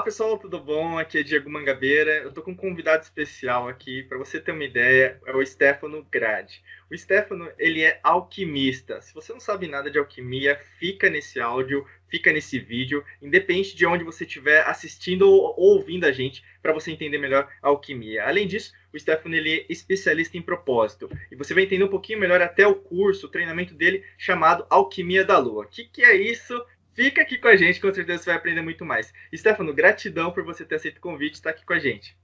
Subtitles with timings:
[0.00, 0.98] Olá pessoal, tudo bom?
[0.98, 2.22] Aqui é Diego Mangabeira.
[2.22, 6.06] Eu tô com um convidado especial aqui, para você ter uma ideia, é o Stefano
[6.10, 6.62] Grade.
[6.90, 9.02] O Stefano, ele é alquimista.
[9.02, 13.84] Se você não sabe nada de alquimia, fica nesse áudio, fica nesse vídeo, independente de
[13.84, 18.24] onde você estiver assistindo ou ouvindo a gente, para você entender melhor a alquimia.
[18.24, 21.10] Além disso, o Stefano ele é especialista em propósito.
[21.30, 25.26] E você vai entender um pouquinho melhor até o curso, o treinamento dele, chamado Alquimia
[25.26, 25.64] da Lua.
[25.64, 26.58] O que, que é isso?
[26.94, 29.12] Fica aqui com a gente, com certeza você vai aprender muito mais.
[29.34, 32.16] Stefano, gratidão por você ter aceito o convite e estar aqui com a gente.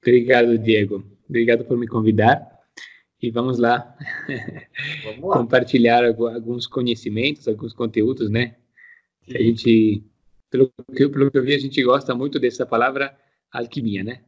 [0.00, 1.04] Obrigado, Diego.
[1.28, 2.56] Obrigado por me convidar.
[3.20, 3.96] E vamos lá,
[5.02, 5.38] vamos lá.
[5.38, 8.56] compartilhar alguns conhecimentos, alguns conteúdos, né?
[9.22, 9.36] Sim.
[9.36, 10.04] A gente,
[10.50, 13.16] pelo que, pelo que eu vi, a gente gosta muito dessa palavra
[13.50, 14.22] alquimia, né?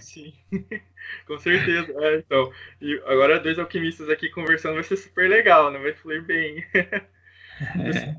[0.00, 0.34] Sim,
[1.26, 1.92] com certeza.
[1.98, 5.78] É, então, e agora dois alquimistas aqui conversando vai ser super legal, né?
[5.78, 6.64] Vai fluir bem.
[7.58, 8.14] É.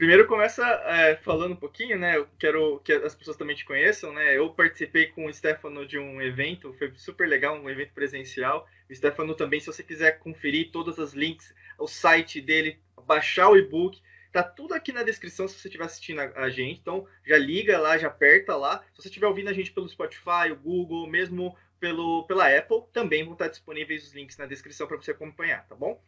[0.00, 2.16] Primeiro começa é, falando um pouquinho, né?
[2.16, 4.34] Eu quero que as pessoas também te conheçam, né?
[4.34, 8.66] Eu participei com o Stefano de um evento, foi super legal, um evento presencial.
[8.88, 13.58] O Stefano também, se você quiser conferir todas as links, o site dele, baixar o
[13.58, 14.00] e-book,
[14.32, 16.80] tá tudo aqui na descrição se você estiver assistindo a, gente.
[16.80, 18.82] Então já liga lá, já aperta lá.
[18.94, 23.22] Se você estiver ouvindo a gente pelo Spotify, o Google, mesmo pelo, pela Apple, também
[23.22, 26.02] vão estar disponíveis os links na descrição para você acompanhar, tá bom?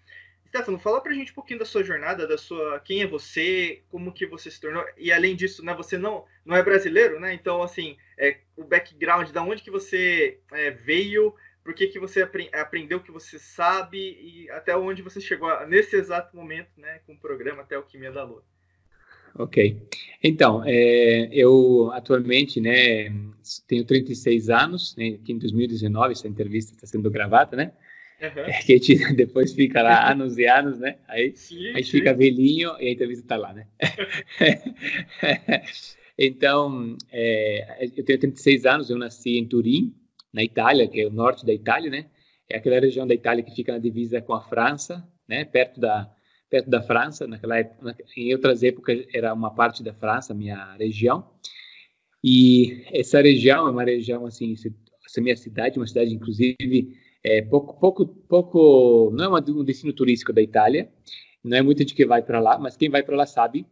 [0.53, 4.13] Stefano, fala pra gente um pouquinho da sua jornada, da sua quem é você, como
[4.13, 7.33] que você se tornou e além disso, né, você não não é brasileiro, né?
[7.33, 12.23] Então assim, é, o background, da onde que você é, veio, por que que você
[12.23, 17.01] apre aprendeu o que você sabe e até onde você chegou nesse exato momento, né,
[17.07, 18.45] com o programa até o Quimia da Lua.
[19.35, 19.81] Ok.
[20.23, 23.11] Então, é, eu atualmente, né,
[23.67, 27.73] tenho 36 anos, né, em 2019, essa entrevista está sendo gravada, né?
[28.23, 28.45] Uhum.
[28.65, 30.99] Que a gente depois fica lá anos e anos, né?
[31.09, 31.99] Aí sim, a gente sim.
[31.99, 33.67] fica velhinho e a entrevista está lá, né?
[36.17, 39.93] então, é, eu tenho 36 anos, eu nasci em Turim,
[40.33, 42.07] na Itália, que é o norte da Itália, né?
[42.49, 45.45] É aquela região da Itália que fica na divisa com a França, né?
[45.45, 46.11] Perto da
[46.49, 51.27] perto da França, naquela época, em outras épocas era uma parte da França, minha região.
[52.23, 56.95] E essa região é uma região assim, essa minha cidade, uma cidade inclusive
[57.25, 60.91] é pouco, pouco, pouco, não é um destino turístico da Itália,
[61.43, 63.67] não é muita gente que vai para lá, mas quem vai para lá sabe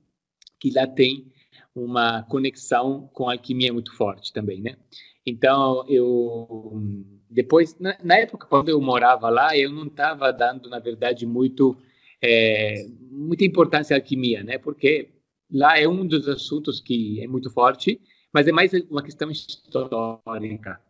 [0.59, 1.27] que lá tem
[1.75, 4.77] uma conexão com a alquimia muito forte também, né?
[5.25, 6.83] Então, eu
[7.29, 11.77] depois, na, na época quando eu morava lá, eu não estava dando, na verdade, muito
[12.23, 14.59] é, muita importância à alquimia, né?
[14.59, 15.11] Porque
[15.51, 18.01] lá é um dos assuntos que é muito forte,
[18.33, 20.81] mas é mais uma questão histórica,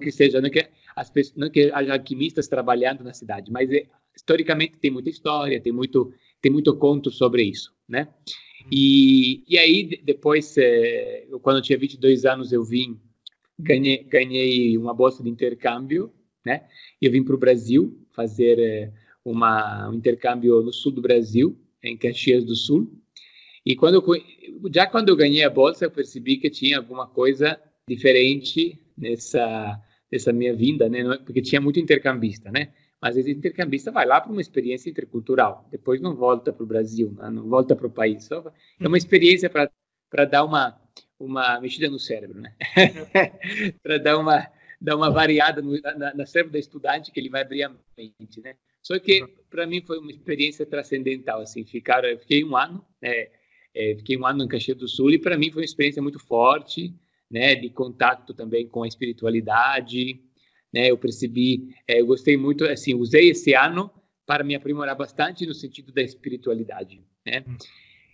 [0.00, 0.50] que seja, né?
[0.94, 5.60] As pessoas, não que haja alquimistas trabalhando na cidade, mas é, historicamente tem muita história,
[5.60, 8.08] tem muito tem muito conto sobre isso, né?
[8.70, 12.98] E, e aí depois, é, quando eu tinha 22 anos, eu vim
[13.58, 16.12] ganhei ganhei uma bolsa de intercâmbio,
[16.44, 16.66] né?
[17.00, 18.92] E eu vim para o Brasil fazer é,
[19.24, 22.90] uma, um intercâmbio no sul do Brasil, em Caxias do Sul.
[23.64, 27.60] E quando eu, já quando eu ganhei a bolsa, eu percebi que tinha alguma coisa
[27.86, 29.80] diferente nessa
[30.10, 31.00] dessa minha vinda, né?
[31.00, 32.72] É, porque tinha muito intercambista, né?
[33.00, 37.14] Mas esse intercambista vai lá para uma experiência intercultural, depois não volta para o Brasil,
[37.16, 37.30] né?
[37.30, 38.24] não volta para o país.
[38.24, 39.70] Só é uma experiência para
[40.10, 40.78] para dar uma
[41.18, 42.54] uma mexida no cérebro, né?
[43.82, 44.46] para dar uma
[44.80, 48.40] dar uma variada no na, na cérebro do estudante que ele vai abrir a mente,
[48.40, 48.56] né?
[48.82, 53.28] Só que para mim foi uma experiência transcendental, assim, ficar, eu fiquei um ano, né?
[53.72, 56.18] É, fiquei um ano em Caxias do Sul e para mim foi uma experiência muito
[56.18, 56.92] forte,
[57.30, 60.20] né, de contato também com a espiritualidade,
[60.72, 63.90] né, eu percebi, é, eu gostei muito, assim, usei esse ano
[64.26, 67.44] para me aprimorar bastante no sentido da espiritualidade, né.
[67.46, 67.56] Hum.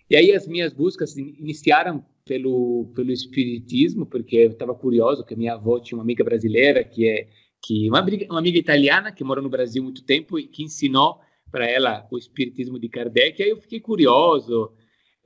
[0.09, 5.53] E aí as minhas buscas iniciaram pelo pelo espiritismo, porque eu estava curioso, que minha
[5.53, 7.27] avó tinha uma amiga brasileira que é
[7.61, 11.19] que uma, uma amiga italiana que morou no Brasil muito tempo e que ensinou
[11.51, 13.41] para ela o espiritismo de Kardec.
[13.41, 14.71] E aí eu fiquei curioso,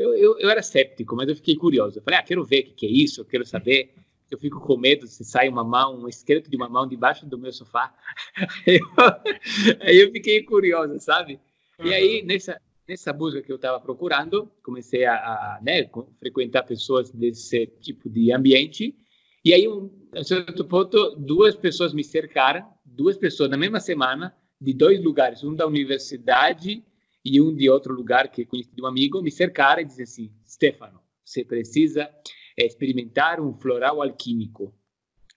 [0.01, 1.99] eu, eu, eu, era céptico, mas eu fiquei curioso.
[1.99, 3.93] Eu falei, ah, quero ver o que, que é isso, eu quero saber.
[4.29, 7.37] Eu fico com medo se sai uma mão, um esqueleto de uma mão debaixo do
[7.37, 7.93] meu sofá.
[8.65, 11.39] aí, eu, aí eu fiquei curioso, sabe?
[11.83, 15.89] E aí, nessa, nessa busca que eu estava procurando, comecei a, a né,
[16.19, 18.95] frequentar pessoas desse tipo de ambiente.
[19.43, 24.35] E aí, um, a certo ponto, duas pessoas me cercaram, duas pessoas na mesma semana,
[24.59, 26.83] de dois lugares, um da universidade
[27.23, 30.31] e um de outro lugar que conheci de um amigo me cercaram e disse assim:
[30.45, 32.09] Stefano, você precisa
[32.57, 34.73] experimentar um floral alquímico.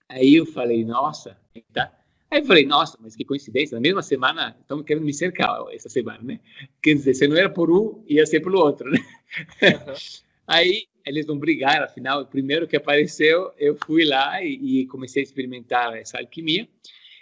[0.09, 1.37] Aí eu falei: Nossa,
[1.73, 1.91] tá?
[2.29, 5.89] Aí eu falei: Nossa, mas que coincidência, na mesma semana estão querendo me cercar essa
[5.89, 6.39] semana, né?
[6.81, 8.99] Quer dizer, se não era por um, ia ser pelo outro, né?
[9.61, 9.93] Uhum.
[10.47, 15.21] Aí eles vão brigar, afinal, o primeiro que apareceu, eu fui lá e, e comecei
[15.21, 16.67] a experimentar essa alquimia.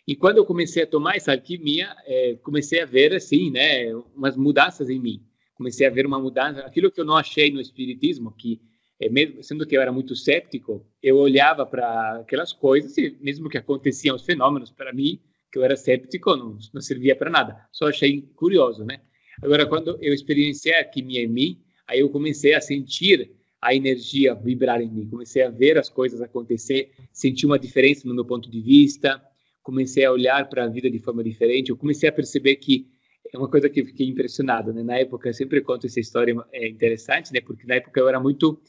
[0.08, 4.36] E quando eu comecei a tomar essa alquimia, é, comecei a ver, assim, né, umas
[4.36, 5.24] mudanças em mim.
[5.56, 8.60] Comecei a ver uma mudança, aquilo que eu não achei no espiritismo, que
[9.00, 13.50] é, mesmo sendo que eu era muito cético, eu olhava para aquelas coisas e mesmo
[13.50, 15.20] que aconteciam os fenômenos para mim,
[15.52, 17.68] que eu era cético, não, não servia para nada.
[17.72, 19.02] Só achei curioso, né?
[19.42, 24.36] Agora, quando eu experienciei a alquimia em mim, aí eu comecei a sentir a energia
[24.36, 28.50] vibrar em mim, comecei a ver as coisas acontecer, senti uma diferença no meu ponto
[28.50, 29.22] de vista,
[29.64, 32.88] comecei a olhar para a vida de forma diferente, eu comecei a perceber que
[33.34, 34.84] é uma coisa que eu fiquei impressionado, né?
[34.84, 37.42] Na época, eu sempre conto essa história, é interessante, né?
[37.42, 38.62] Porque na época eu era muito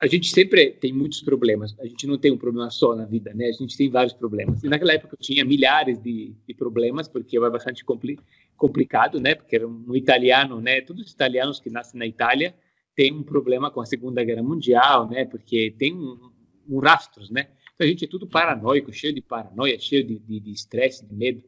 [0.00, 1.74] a gente sempre tem muitos problemas.
[1.80, 3.46] A gente não tem um problema só na vida, né?
[3.46, 4.62] A gente tem vários problemas.
[4.62, 8.18] E naquela época eu tinha milhares de, de problemas, porque era bastante compli
[8.56, 9.34] complicado, né?
[9.34, 10.80] Porque era um italiano, né?
[10.80, 12.54] Todos os italianos que nascem na Itália
[12.94, 15.24] têm um problema com a Segunda Guerra Mundial, né?
[15.24, 16.30] Porque tem um,
[16.68, 17.48] um rastros, né?
[17.76, 21.18] Então a gente é tudo paranoico, cheio de paranoia, cheio de estresse, de, de, de
[21.18, 21.44] medo.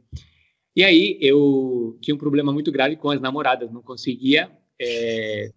[0.77, 5.51] E aí eu tinha um problema muito grave com as namoradas, não conseguia é,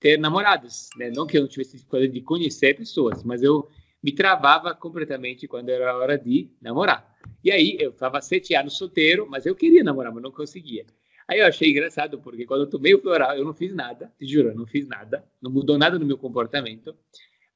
[0.00, 1.10] ter namoradas, né?
[1.14, 3.68] Não que eu não tivesse dificuldade de conhecer pessoas, mas eu
[4.02, 7.16] me travava completamente quando era hora de namorar.
[7.42, 10.84] E aí eu estava sete anos solteiro, mas eu queria namorar, mas não conseguia.
[11.28, 14.26] Aí eu achei engraçado, porque quando eu tomei o floral, eu não fiz nada, te
[14.26, 16.94] juro, não fiz nada, não mudou nada no meu comportamento.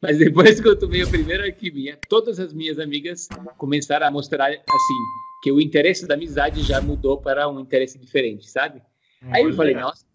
[0.00, 4.46] Mas depois que eu tomei a primeira alquimia, todas as minhas amigas começaram a mostrar
[4.48, 4.94] assim,
[5.42, 8.82] que o interesse da amizade já mudou para um interesse diferente, sabe?
[9.30, 10.06] Aí eu falei, nossa,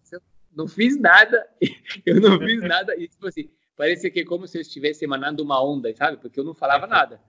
[0.54, 1.46] não fiz nada,
[2.04, 5.42] eu não fiz nada, e tipo assim, parecia que é como se eu estivesse emanando
[5.42, 6.16] uma onda, sabe?
[6.16, 7.20] Porque eu não falava nada.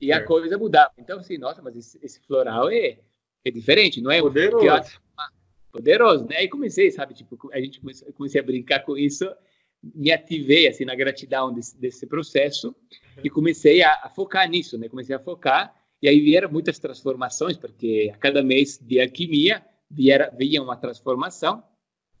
[0.00, 0.92] E a coisa mudava.
[0.96, 2.98] Então, assim, nossa, mas esse, esse floral é,
[3.44, 4.20] é diferente, não é?
[4.20, 5.00] Poderoso.
[5.18, 5.30] Ah,
[5.72, 6.36] poderoso, né?
[6.36, 7.14] Aí comecei, sabe?
[7.14, 9.28] Tipo, a gente comecei, comecei a brincar com isso,
[9.94, 12.74] me ativei, assim, na gratidão desse, desse processo
[13.22, 14.88] e comecei a, a, focar nisso, né?
[14.88, 20.32] Comecei a focar e aí vieram muitas transformações, porque a cada mês de alquimia viera,
[20.36, 21.62] vinha uma transformação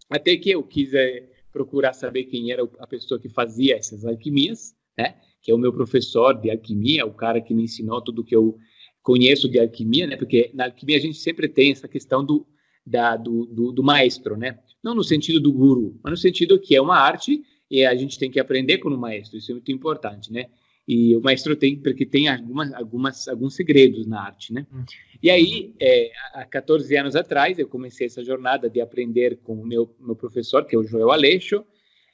[0.08, 4.74] até que eu quis é, procurar saber quem era a pessoa que fazia essas alquimias,
[4.96, 5.16] né?
[5.42, 8.58] Que é o meu professor de alquimia, o cara que me ensinou tudo que eu
[9.02, 10.16] conheço de alquimia, né?
[10.16, 12.46] Porque na alquimia a gente sempre tem essa questão do,
[12.84, 14.58] da, do, do, do maestro, né?
[14.82, 18.18] Não no sentido do guru, mas no sentido que é uma arte e a gente
[18.18, 19.36] tem que aprender com o maestro.
[19.36, 20.46] Isso é muito importante, né?
[20.86, 24.66] E o maestro tem, porque tem algumas, algumas, alguns segredos na arte, né?
[24.72, 24.84] Hum.
[25.20, 29.66] E aí, é, há 14 anos atrás, eu comecei essa jornada de aprender com o
[29.66, 31.64] meu, meu professor, que é o Joel Aleixo,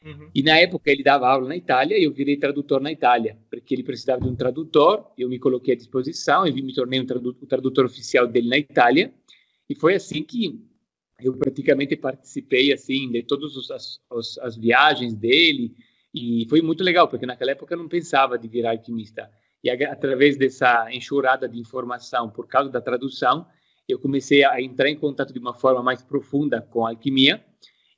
[0.03, 0.31] uhum.
[0.35, 3.75] e na época ele dava aula na Itália e eu virei tradutor na Itália, porque
[3.75, 7.43] ele precisava de um tradutor, eu me coloquei à disposição e me tornei um tradutor,
[7.43, 9.13] o tradutor oficial dele na Itália,
[9.69, 10.59] e foi assim que
[11.25, 14.01] eu praticamente participei, assim, de todas as,
[14.41, 15.75] as viagens dele,
[16.15, 19.31] e foi muito legal, porque naquela época eu não pensava de virar alquimista.
[19.65, 23.47] E através dessa enxurrada de informação, por causa da tradução,
[23.89, 27.45] eu comecei a entrar em contato de uma forma mais profunda com a alquimia.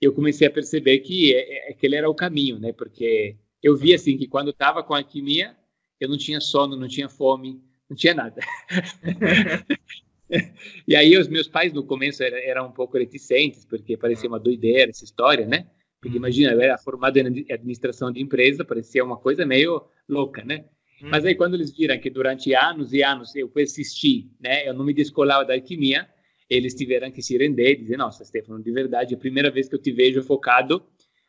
[0.01, 1.35] Eu comecei a perceber que
[1.69, 2.73] aquele é, é, era o caminho, né?
[2.73, 5.57] Porque eu vi assim que quando estava com a alquimia,
[5.99, 8.41] eu não tinha sono, não tinha fome, não tinha nada.
[10.87, 14.91] e aí os meus pais no começo eram, um pouco reticentes, porque parecia uma doideira
[14.91, 15.67] essa história, né?
[16.01, 20.65] Porque imagina, eu era formado em administração de empresa, parecia uma coisa meio louca, né?
[21.03, 21.09] Hum.
[21.11, 24.69] Mas aí quando eles viram que durante anos e anos eu persisti, né?
[24.69, 26.07] Eu não me descolava da alquimia,
[26.49, 29.69] eles tiveram que se render e dizer, nossa, Stefano, de verdade, é a primeira vez
[29.69, 30.85] que eu te vejo focado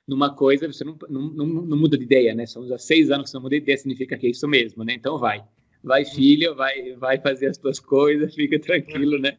[0.07, 2.45] numa coisa, você não, não, não, não muda de ideia, né?
[2.45, 4.83] São já seis anos que você não muda de ideia, significa que é isso mesmo,
[4.83, 4.93] né?
[4.93, 5.43] Então vai.
[5.85, 9.37] Vai, filho, vai, vai fazer as tuas coisas, fica tranquilo, né?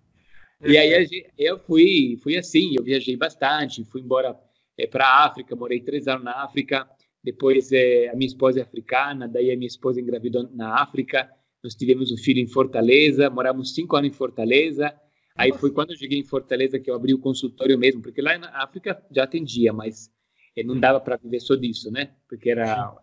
[0.64, 4.38] E aí eu fui, fui assim, eu viajei bastante, fui embora
[4.78, 6.88] é, para a África, morei três anos na África,
[7.22, 11.28] depois é, a minha esposa é africana, daí a minha esposa engravidou na África,
[11.62, 14.94] nós tivemos um filho em Fortaleza, moramos cinco anos em Fortaleza,
[15.36, 18.38] aí foi quando eu cheguei em Fortaleza que eu abri o consultório mesmo, porque lá
[18.38, 20.10] na África já atendia, mas
[20.56, 22.12] é, não dava para viver só disso, né?
[22.28, 22.96] Porque era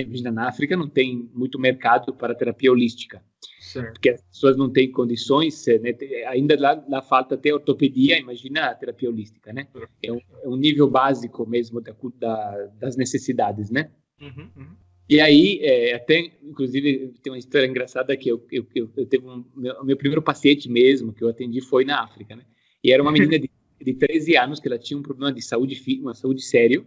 [0.00, 3.22] imagina, na África não tem muito mercado para terapia holística.
[3.60, 3.92] Certo.
[3.92, 5.96] Porque as pessoas não têm condições, né?
[6.26, 9.66] ainda lá, lá, falta até ortopedia, imagina a terapia holística, né?
[10.02, 13.90] É um, é um nível básico mesmo da, da, das necessidades, né?
[14.20, 14.76] Uhum, uhum.
[15.08, 19.26] E aí, é, até, inclusive, tem uma história engraçada que eu, eu, eu, eu teve
[19.26, 22.44] um, meu, meu, primeiro paciente mesmo que eu atendi foi na África, né?
[22.82, 25.80] E era uma menina de, de 13 anos que ela tinha um problema de saúde,
[26.00, 26.86] uma saúde sério,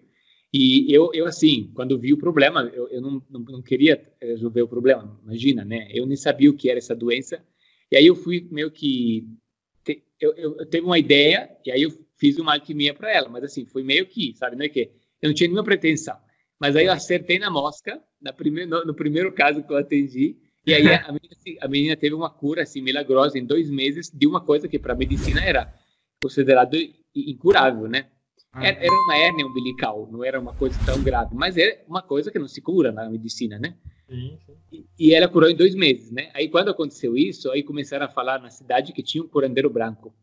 [0.58, 4.62] e eu, eu assim, quando vi o problema, eu, eu não, não, não, queria resolver
[4.62, 5.90] o problema, imagina, né?
[5.92, 7.44] Eu nem sabia o que era essa doença.
[7.92, 9.28] E aí eu fui meio que.
[9.84, 13.28] Te, eu, eu, eu teve uma ideia, e aí eu fiz uma alquimia para ela,
[13.28, 14.92] mas assim, foi meio que, sabe, não é que?
[15.22, 16.16] Eu não tinha nenhuma pretensão.
[16.58, 20.38] Mas aí eu acertei na mosca, na primeir, no, no primeiro caso que eu atendi,
[20.66, 24.26] e aí a menina, a menina, teve uma cura assim milagrosa em dois meses de
[24.26, 25.74] uma coisa que para a medicina era
[26.22, 26.78] considerado
[27.14, 28.08] incurável, né?
[28.56, 28.66] Ah.
[28.66, 32.32] Era, era uma hérnia umbilical, não era uma coisa tão grave, mas é uma coisa
[32.32, 33.76] que não se cura na medicina, né?
[34.08, 34.56] Sim, sim.
[34.72, 36.32] E, e ela curou em dois meses, né?
[36.34, 40.16] Aí quando aconteceu isso, aí começaram a falar na cidade que tinha um curandeiro branco.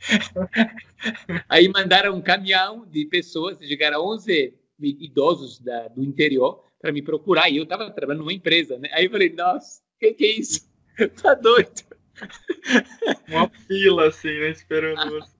[1.46, 7.50] aí mandaram um caminhão de pessoas, chegaram 11 idosos da, do interior para me procurar.
[7.50, 8.88] E eu estava trabalhando numa empresa, né?
[8.94, 10.66] Aí eu falei, nossa, o que, que é isso?
[11.22, 11.82] tá doido?
[13.28, 14.50] Uma fila, assim, né?
[14.50, 15.33] Esperando você.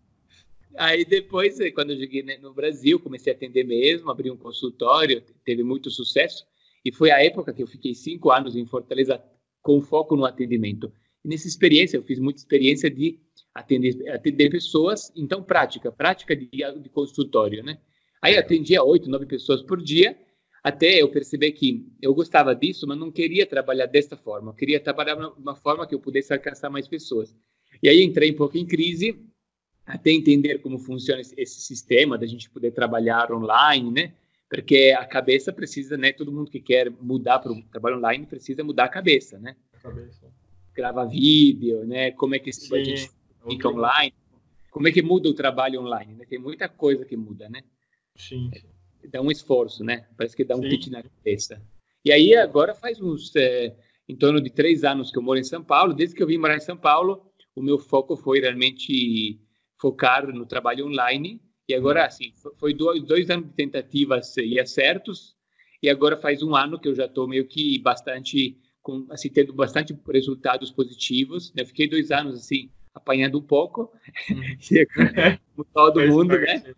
[0.76, 4.36] Aí depois, eh, quando eu cheguei né, no Brasil, comecei a atender mesmo, abri um
[4.36, 6.44] consultório, teve muito sucesso.
[6.84, 9.22] E foi a época que eu fiquei cinco anos em Fortaleza
[9.62, 10.92] com foco no atendimento.
[11.24, 13.18] E nessa experiência, eu fiz muita experiência de
[13.54, 17.78] atender, atender pessoas, então prática, prática de, de consultório, né?
[18.20, 20.18] Aí atendia oito, nove pessoas por dia,
[20.62, 24.50] até eu perceber que eu gostava disso, mas não queria trabalhar desta forma.
[24.50, 27.36] Eu queria trabalhar de uma forma que eu pudesse alcançar mais pessoas.
[27.82, 29.18] E aí entrei um pouco em crise,
[29.86, 34.12] até entender como funciona esse sistema da gente poder trabalhar online, né?
[34.48, 36.12] Porque a cabeça precisa, né?
[36.12, 39.56] Todo mundo que quer mudar para o trabalho online precisa mudar a cabeça, né?
[39.74, 40.26] A cabeça.
[40.74, 42.12] Grava vídeo, né?
[42.12, 43.10] Como é que Sim, a gente
[43.48, 44.14] fica online?
[44.70, 46.14] Como é que muda o trabalho online?
[46.14, 46.24] Né?
[46.28, 47.62] Tem muita coisa que muda, né?
[48.16, 48.50] Sim.
[48.52, 48.74] sim
[49.08, 50.06] dá um esforço, né?
[50.16, 50.90] Parece que dá um Sim.
[50.90, 51.60] na cabeça.
[52.04, 53.74] E aí agora faz uns é,
[54.08, 55.94] em torno de três anos que eu moro em São Paulo.
[55.94, 59.40] Desde que eu vim morar em São Paulo, o meu foco foi realmente
[59.84, 61.38] focar no trabalho online.
[61.68, 62.06] E agora, uhum.
[62.06, 65.36] assim, foi dois, dois anos de tentativas e acertos.
[65.82, 69.52] E agora faz um ano que eu já estou meio que bastante, com, assim, tendo
[69.52, 71.52] bastante resultados positivos.
[71.54, 73.92] Eu fiquei dois anos, assim, apanhando um pouco.
[74.30, 74.56] Uhum.
[75.54, 76.74] como todo mundo, né?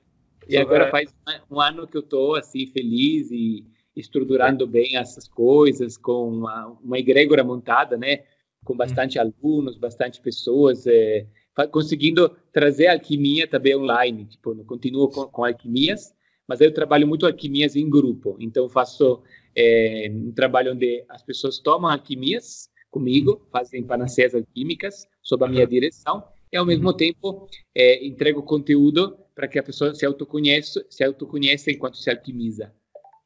[0.49, 1.15] E agora faz
[1.49, 6.99] um ano que eu estou assim feliz e estruturando bem essas coisas com uma, uma
[6.99, 8.25] egrégora montada, né?
[8.65, 9.33] Com bastante uhum.
[9.43, 11.27] alunos, bastante pessoas, é,
[11.71, 14.27] conseguindo trazer alquimia também online.
[14.27, 16.15] Tipo, não continuo com, com alquimias,
[16.47, 18.37] mas eu trabalho muito alquimias em grupo.
[18.39, 19.23] Então faço
[19.57, 25.67] é, um trabalho onde as pessoas tomam alquimias comigo, fazem panaceas alquímicas sob a minha
[25.67, 26.23] direção
[26.53, 26.97] e ao mesmo uhum.
[26.97, 32.73] tempo é, entrego conteúdo para que a pessoa se autoconheça, se autoconheça enquanto se alquimiza.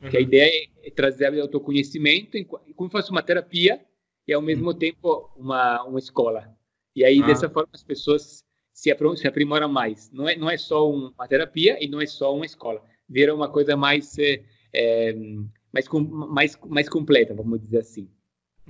[0.02, 0.08] Uhum.
[0.08, 2.38] Que a ideia é trazer o autoconhecimento
[2.74, 3.80] como fosse uma terapia
[4.26, 4.78] e ao mesmo uhum.
[4.78, 6.56] tempo uma uma escola.
[6.94, 7.26] E aí ah.
[7.26, 10.10] dessa forma as pessoas se, aprimoram mais.
[10.12, 12.82] Não é não é só uma terapia e não é só uma escola.
[13.08, 14.42] Vira uma coisa mais é,
[14.72, 15.14] é,
[15.72, 18.08] mais mais mais completa, vamos dizer assim.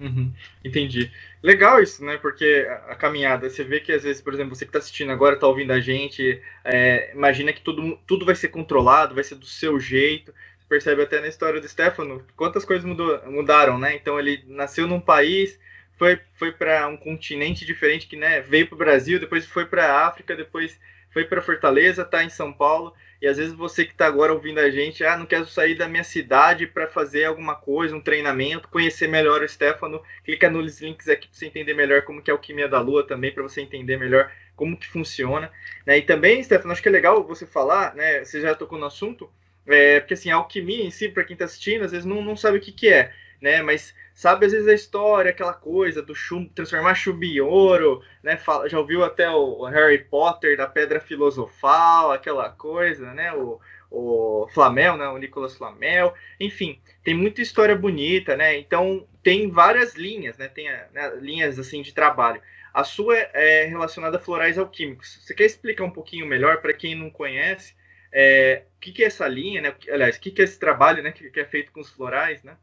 [0.01, 0.33] Uhum,
[0.65, 1.13] entendi.
[1.43, 2.17] Legal isso, né?
[2.17, 5.13] Porque a, a, caminhada, você vê que às vezes, por exemplo, você que está assistindo
[5.13, 9.35] agora, está ouvindo a gente, é, imagina que tudo, tudo vai ser controlado, vai ser
[9.35, 10.33] do seu jeito.
[10.59, 13.95] Você percebe até na história do Stefano quantas coisas mudou, mudaram, né?
[13.95, 15.61] Então ele nasceu num país,
[16.01, 19.85] foi, foi para um continente diferente, que né, veio para o Brasil, depois foi para
[19.85, 20.81] a África, depois
[21.11, 22.95] foi para Fortaleza, está em São Paulo.
[23.21, 25.87] E às vezes você que está agora ouvindo a gente, ah, não quero sair da
[25.87, 31.07] minha cidade para fazer alguma coisa, um treinamento, conhecer melhor o Stefano, clica nos links
[31.07, 33.61] aqui para você entender melhor como que é a alquimia da lua também, para você
[33.61, 35.53] entender melhor como que funciona.
[35.85, 35.99] Né?
[35.99, 38.25] E também, Stefano, acho que é legal você falar, né?
[38.25, 39.31] Você já tocou no assunto,
[39.67, 42.39] é, porque assim, a alquimia em si, para quem está assistindo, às vezes não, não
[42.39, 43.63] sabe o que, que é, né?
[43.63, 48.37] Mas sabe às vezes a história, aquela coisa do chumbo, transformar chumbo em ouro, né?
[48.37, 53.33] Fala, já ouviu até o, Harry Potter da Pedra Filosofal, aquela coisa, né?
[53.33, 55.09] O, o Flamel, né?
[55.09, 58.59] O Nicolas Flamel, enfim, tem muita história bonita, né?
[58.59, 60.49] Então tem várias linhas, né?
[60.49, 62.41] Tem né, linhas assim de trabalho.
[62.73, 65.19] A sua é relacionada a florais alquímicos.
[65.23, 67.75] Você quer explicar um pouquinho melhor para quem não conhece?
[68.13, 69.75] É, o que, que, é essa linha, né?
[69.89, 71.13] Aliás, o que, que é esse trabalho, né?
[71.13, 72.57] Que, que é feito com os florais, né?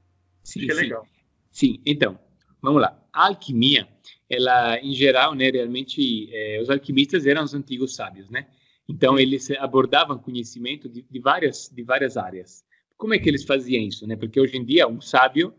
[0.48, 1.04] Sim, Acho que é legal.
[1.52, 1.74] Sim.
[1.74, 2.18] Sim, então,
[2.62, 2.98] vamos lá.
[3.12, 3.86] A alquimia,
[4.30, 8.48] ela, em geral, né, realmente, eh, os alquimistas eram os antigos sábios, né?
[8.88, 12.64] Então, eles abordavam conhecimento de, de, várias, de várias áreas.
[12.96, 14.16] Como é que eles faziam isso, né?
[14.16, 15.54] Porque hoje em dia, um sábio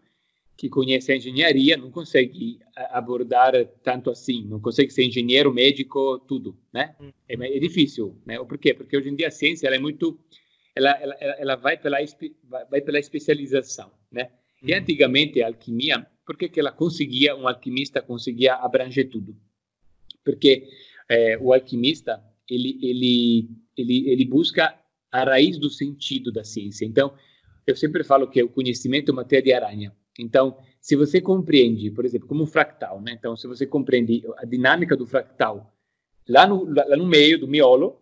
[0.57, 2.59] que conhece a engenharia não consegue
[2.91, 3.53] abordar
[3.83, 6.97] tanto assim, não consegue ser engenheiro, médico, tudo, né?
[7.29, 8.43] É, é difícil, né?
[8.43, 8.73] Por quê?
[8.73, 10.19] Porque hoje em dia a ciência ela é muito,
[10.75, 11.99] ela, ela, ela vai pela
[12.71, 14.31] vai pela especialização, né?
[14.63, 19.37] E antigamente a alquimia, por que, que ela conseguia, um alquimista conseguia abranger tudo?
[20.25, 20.69] Porque
[21.09, 24.75] é, o alquimista, ele, ele, ele, ele busca
[25.11, 26.85] a raiz do sentido da ciência.
[26.85, 27.15] Então,
[27.67, 29.95] eu sempre falo que o conhecimento é uma teia de aranha.
[30.19, 33.13] Então, se você compreende, por exemplo, como um fractal, né?
[33.13, 35.73] Então, se você compreende a dinâmica do fractal
[36.29, 38.01] lá no, lá no meio do miolo,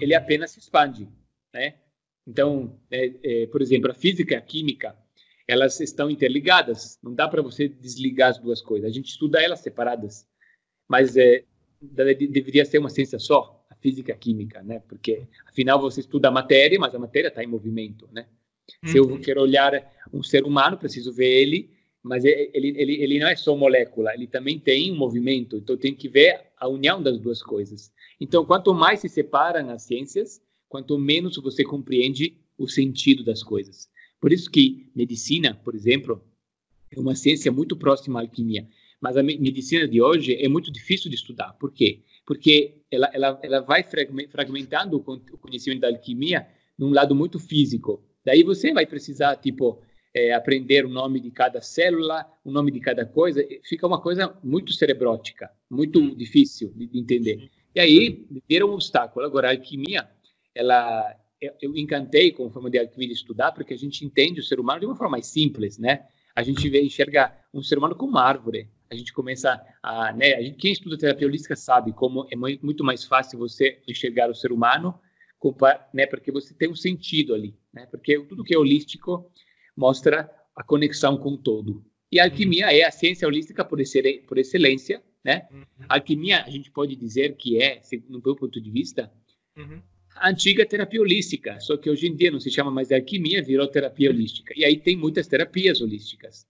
[0.00, 0.20] ele uhum.
[0.20, 1.08] apenas se expande,
[1.52, 1.74] né?
[2.26, 4.96] Então, é, é, por exemplo, a física a química,
[5.46, 6.98] elas estão interligadas.
[7.02, 8.88] Não dá para você desligar as duas coisas.
[8.88, 10.26] A gente estuda elas separadas,
[10.88, 11.44] mas é,
[11.80, 14.80] deveria ser uma ciência só, a física a química, né?
[14.88, 18.26] Porque afinal você estuda a matéria, mas a matéria está em movimento, né?
[18.82, 18.88] Uhum.
[18.90, 19.20] Se eu uhum.
[19.20, 21.70] quero olhar um ser humano, preciso ver ele,
[22.02, 25.56] mas ele, ele, ele não é só molécula, ele também tem um movimento.
[25.56, 27.92] Então tem que ver a união das duas coisas.
[28.20, 33.88] Então quanto mais se separam as ciências, quanto menos você compreende o sentido das coisas.
[34.24, 36.24] Por isso que medicina, por exemplo,
[36.90, 38.66] é uma ciência muito próxima à alquimia.
[38.98, 41.52] Mas a medicina de hoje é muito difícil de estudar.
[41.60, 42.00] Por quê?
[42.24, 48.02] Porque ela, ela, ela vai fragmentando o conhecimento da alquimia num lado muito físico.
[48.24, 49.82] Daí você vai precisar, tipo,
[50.14, 53.46] é, aprender o nome de cada célula, o nome de cada coisa.
[53.62, 57.50] Fica uma coisa muito cerebrótica, muito difícil de, de entender.
[57.74, 59.26] E aí vira um obstáculo.
[59.26, 60.08] Agora, a alquimia,
[60.54, 61.14] ela
[61.60, 64.80] eu encantei com a forma de alquimia estudar, porque a gente entende o ser humano
[64.80, 66.06] de uma forma mais simples, né?
[66.34, 70.34] A gente vê, enxerga um ser humano como uma árvore a gente começa a, né,
[70.34, 74.34] a gente, quem estuda terapia holística sabe como é muito mais fácil você enxergar o
[74.34, 74.98] ser humano,
[75.92, 79.30] né, porque você tem um sentido ali, né, porque tudo que é holístico
[79.76, 81.84] mostra a conexão com o todo.
[82.10, 83.78] E a alquimia é a ciência holística por,
[84.28, 85.48] por excelência, né?
[85.50, 85.64] Uhum.
[85.88, 89.12] A alquimia, a gente pode dizer que é, no meu ponto de vista,
[89.56, 89.82] uhum.
[90.22, 93.66] Antiga terapia holística, só que hoje em dia não se chama mais de alquimia, virou
[93.66, 94.52] terapia holística.
[94.56, 96.46] E aí tem muitas terapias holísticas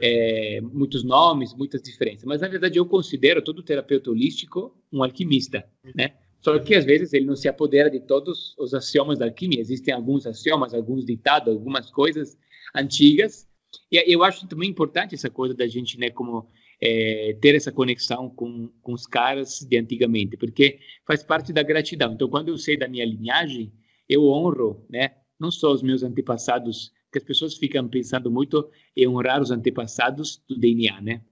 [0.00, 2.24] é, muitos nomes, muitas diferenças.
[2.24, 6.14] Mas, na verdade, eu considero todo terapeuta holístico um alquimista, né?
[6.40, 9.60] Só que, às vezes, ele não se apodera de todos os axiomas da alquimia.
[9.60, 12.36] Existem alguns axiomas, alguns ditados, algumas coisas
[12.74, 13.48] antigas.
[13.90, 16.48] E eu acho também importante essa coisa da gente, né, como
[16.80, 22.12] é, ter essa conexão com, com os caras de antigamente, porque faz parte da gratidão.
[22.12, 23.72] Então, quando eu sei da minha linhagem,
[24.08, 29.06] eu honro, né, não só os meus antepassados que as pessoas ficam pensando muito em
[29.06, 31.22] honrar os antepassados do DNA, né?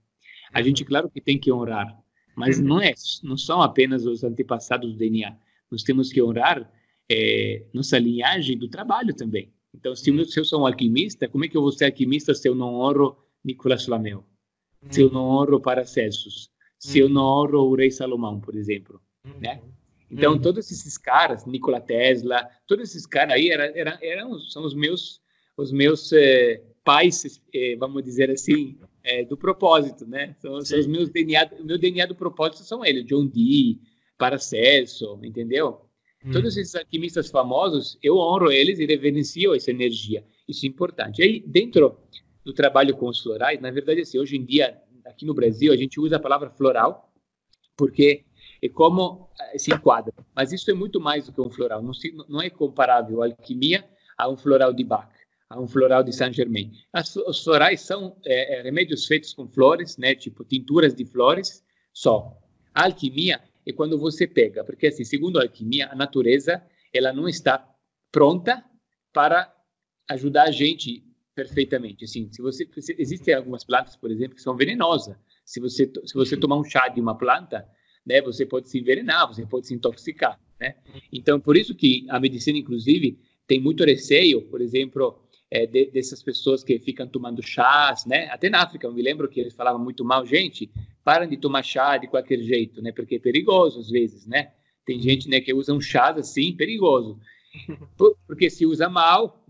[0.53, 0.65] A uhum.
[0.67, 1.99] gente, claro que tem que honrar,
[2.37, 5.37] mas não é, não são apenas os antepassados do DNA.
[5.71, 6.71] Nós temos que honrar
[7.11, 9.53] é, nossa linhagem do trabalho também.
[9.75, 12.35] Então, se, eu, se eu sou um alquimista, como é que eu vou ser alquimista
[12.35, 14.25] se eu não honro Nicolas Flamel?
[14.91, 16.51] Se eu não honro Paracelsus?
[16.79, 19.01] Se eu não honro o rei Salomão, por exemplo,
[19.41, 19.61] né?
[20.11, 24.75] Então, todos esses caras, Nikola Tesla, todos esses caras aí eram, eram, eram, são os
[24.75, 25.23] meus
[25.57, 30.35] os meus é, pais, é, vamos dizer assim, é, do propósito, né?
[30.41, 33.81] São, são, os meus DNA, o meu DNA do propósito são eles, John Dee,
[34.17, 35.81] Paracelso, entendeu?
[36.25, 36.31] Hum.
[36.31, 40.25] Todos esses alquimistas famosos, eu honro eles e reverencio essa energia.
[40.49, 41.21] Isso é importante.
[41.21, 41.99] E aí, dentro
[42.45, 45.77] do trabalho com os florais, na verdade, assim, hoje em dia, aqui no Brasil, a
[45.77, 47.13] gente usa a palavra floral
[47.77, 48.25] porque
[48.63, 50.13] é como se enquadra.
[50.35, 51.83] Mas isso é muito mais do que um floral.
[51.83, 53.85] Não, se, não é comparável a alquimia
[54.17, 55.09] a um floral de Bach
[55.53, 56.73] a um floral de Saint Germain.
[56.93, 62.39] As, os florais são é, remédios feitos com flores, né, tipo tinturas de flores, só.
[62.75, 67.29] A alquimia é quando você pega, porque assim, segundo a alquimia, a natureza ela não
[67.29, 67.69] está
[68.11, 68.65] pronta
[69.13, 69.55] para
[70.09, 72.05] ajudar a gente perfeitamente.
[72.05, 75.17] Assim, se você se, existem algumas plantas, por exemplo, que são venenosas.
[75.45, 77.67] Se você se você tomar um chá de uma planta,
[78.07, 80.77] né, você pode se envenenar, você pode se intoxicar, né?
[81.13, 86.23] Então, por isso que a medicina, inclusive, tem muito receio, por exemplo, é, de, dessas
[86.23, 88.29] pessoas que ficam tomando chás, né?
[88.31, 90.71] Até na África, eu me lembro que eles falavam muito mal, gente,
[91.05, 92.93] parem de tomar chá de qualquer jeito, né?
[92.93, 94.53] Porque é perigoso às vezes, né?
[94.85, 97.21] Tem gente, né, que usa um chá assim, perigoso.
[98.27, 99.45] Porque se usa mal,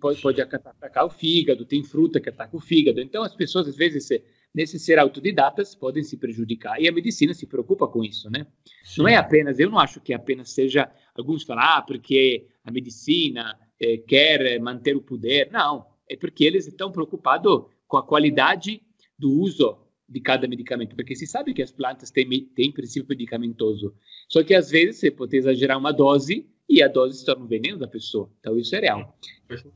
[0.00, 3.00] pode, pode atacar o fígado, tem fruta que ataca o fígado.
[3.00, 4.08] Então, as pessoas, às vezes,
[4.54, 6.80] nesse ser autodidatas, podem se prejudicar.
[6.80, 8.46] E a medicina se preocupa com isso, né?
[8.84, 9.02] Sim.
[9.02, 13.58] Não é apenas, eu não acho que apenas seja, alguns falam, ah, porque a medicina
[13.80, 15.50] é, quer manter o poder.
[15.50, 18.82] Não, é porque eles estão preocupados com a qualidade
[19.18, 23.94] do uso de cada medicamento, porque se sabe que as plantas têm, têm princípio medicamentoso,
[24.28, 27.48] só que às vezes você pode exagerar uma dose e a dose se torna um
[27.48, 28.30] veneno da pessoa.
[28.40, 29.16] Então isso é real.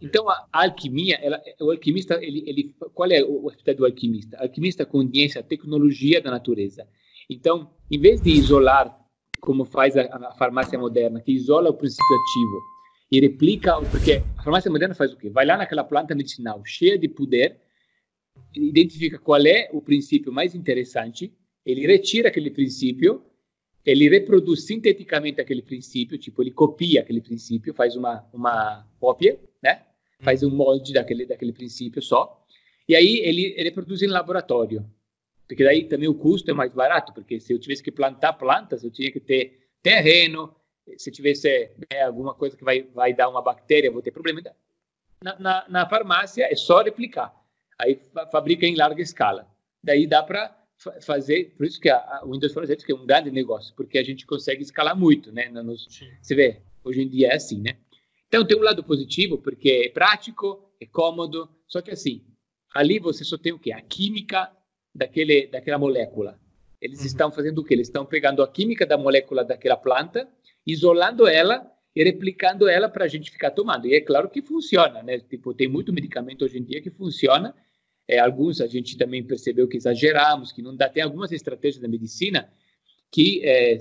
[0.01, 4.38] Então a, a alquimia, ela, o alquimista, ele, ele, qual é o aspecto do alquimista?
[4.38, 6.87] O alquimista conhece a tecnologia da natureza.
[7.29, 8.96] Então, em vez de isolar,
[9.40, 12.77] como faz a, a farmácia moderna, que isola o princípio ativo
[13.11, 15.31] e replica, porque a farmácia moderna faz o quê?
[15.31, 17.61] Vai lá naquela planta medicinal cheia de poder,
[18.55, 21.33] identifica qual é o princípio mais interessante,
[21.64, 23.25] ele retira aquele princípio,
[23.87, 29.83] ele reproduz sinteticamente aquele princípio, tipo, ele copia aquele princípio, faz uma, uma cópia, né?
[30.20, 32.44] Faz um molde daquele, daquele princípio só,
[32.88, 34.85] e aí ele, ele produz em laboratório.
[35.46, 38.83] Porque daí também o custo é mais barato, porque se eu tivesse que plantar plantas,
[38.83, 40.53] eu tinha que ter terreno,
[40.96, 44.42] se tivesse né, alguma coisa que vai, vai dar uma bactéria, vou ter problema.
[45.22, 47.33] Na, na, na farmácia é só replicar.
[47.79, 48.01] Aí
[48.33, 49.46] fabrica em larga escala.
[49.83, 50.57] Daí dá para
[51.00, 54.02] fazer, por isso que a, a, o Windows Phone é um grande negócio, porque a
[54.02, 55.48] gente consegue escalar muito, né?
[55.48, 55.86] Nos,
[56.20, 57.76] você vê, hoje em dia é assim, né?
[58.28, 62.22] Então tem um lado positivo, porque é prático, é cômodo, só que assim,
[62.74, 63.72] ali você só tem o quê?
[63.72, 64.50] A química
[64.94, 66.38] daquele, daquela molécula.
[66.80, 67.06] Eles uhum.
[67.06, 67.74] estão fazendo o quê?
[67.74, 70.28] Eles estão pegando a química da molécula daquela planta,
[70.66, 73.86] isolando ela e replicando ela para a gente ficar tomando.
[73.86, 75.18] E é claro que funciona, né?
[75.18, 77.54] Tipo, tem muito medicamento hoje em dia que funciona.
[78.09, 80.88] É, alguns a gente também percebeu que exageramos, que não dá.
[80.88, 82.49] Tem algumas estratégias da medicina
[83.11, 83.79] que, é,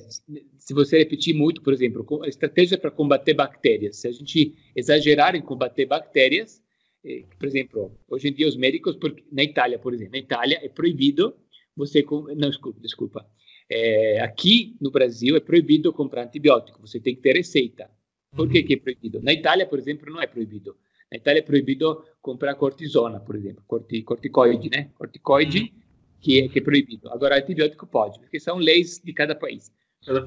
[0.57, 3.97] se você repetir muito, por exemplo, estratégia para combater bactérias.
[3.97, 6.63] Se a gente exagerar em combater bactérias,
[7.03, 8.97] é, por exemplo, hoje em dia os médicos,
[9.31, 11.35] na Itália, por exemplo, na Itália é proibido
[11.75, 12.03] você.
[12.35, 13.25] Não, desculpa, desculpa.
[13.69, 17.89] É, aqui no Brasil é proibido comprar antibiótico, você tem que ter receita.
[18.35, 18.65] Por que, uhum.
[18.65, 19.21] que é proibido?
[19.21, 20.75] Na Itália, por exemplo, não é proibido.
[21.11, 24.89] Na Itália é proibido comprar cortisona, por exemplo, corti, corticoide, né?
[24.95, 25.81] Corticoide, uhum.
[26.19, 27.09] que é, que é proibido.
[27.11, 29.71] Agora, antibiótico pode, porque são leis de cada país.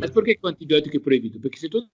[0.00, 1.40] Mas por que, o antibiótico é proibido?
[1.40, 1.88] Porque se todo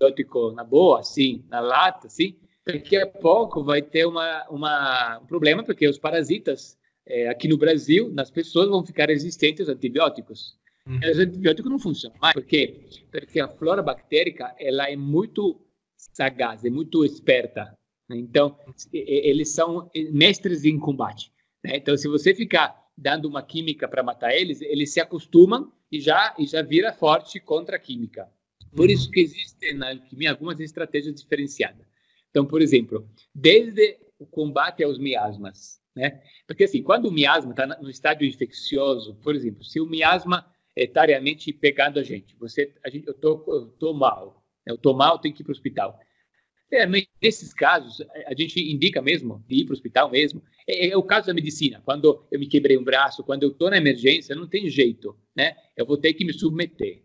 [0.00, 5.26] antibiótico na boa, assim, na lata, assim, daqui a pouco vai ter uma, uma, um
[5.26, 6.76] problema, porque os parasitas
[7.06, 10.56] é, aqui no Brasil, nas pessoas, vão ficar resistentes a antibióticos.
[10.86, 10.98] Uhum.
[10.98, 12.34] Os antibióticos não funcionam mais.
[12.34, 12.80] Por quê?
[13.10, 15.60] Porque a flora bactérica ela é muito
[15.96, 17.76] sagaz, é muito esperta.
[18.08, 18.16] Né?
[18.16, 18.58] Então,
[18.92, 21.32] eles são mestres em combate.
[21.62, 21.76] Né?
[21.76, 26.34] Então, se você ficar dando uma química para matar eles, eles se acostumam e já
[26.38, 28.28] e já vira forte contra a química.
[28.74, 31.86] Por isso que existem na alquimia algumas estratégias diferenciadas.
[32.30, 36.20] Então, por exemplo, desde o combate aos miasmas, né?
[36.46, 40.44] Porque assim, quando o miasma está no estádio infeccioso, por exemplo, se o miasma
[40.76, 42.34] etariamente pegando a gente.
[42.36, 45.52] Você, a gente eu tô, eu tô mal, eu tô mal, tenho que ir para
[45.52, 45.98] o hospital.
[46.74, 46.86] É,
[47.22, 50.42] nesses casos, a gente indica mesmo de ir para o hospital mesmo.
[50.66, 51.80] É, é, o caso da medicina.
[51.84, 55.56] Quando eu me quebrei um braço, quando eu estou na emergência, não tem jeito, né?
[55.76, 57.00] Eu vou ter que me submeter.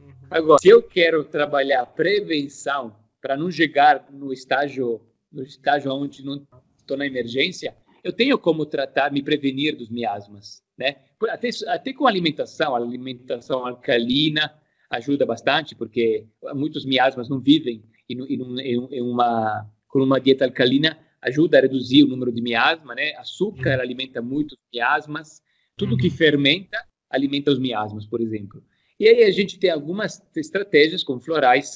[0.00, 0.12] Uhum.
[0.30, 6.46] Agora, se eu quero trabalhar prevenção para não chegar no estágio, no estágio onde não
[6.78, 10.96] estou na emergência, eu tenho como tratar, me prevenir dos miasmas, né?
[11.28, 14.50] Até, até com alimentação, alimentação alcalina
[14.88, 20.98] ajuda bastante, porque muitos miasmas não vivem em, em, em uma, com uma dieta alcalina,
[21.22, 23.14] ajuda a reduzir o número de miasma, né?
[23.16, 23.82] Açúcar uhum.
[23.82, 25.42] alimenta muito os miasmas,
[25.76, 26.14] tudo que uhum.
[26.14, 28.62] fermenta alimenta os miasmas, por exemplo.
[28.98, 31.74] E aí a gente tem algumas estratégias com florais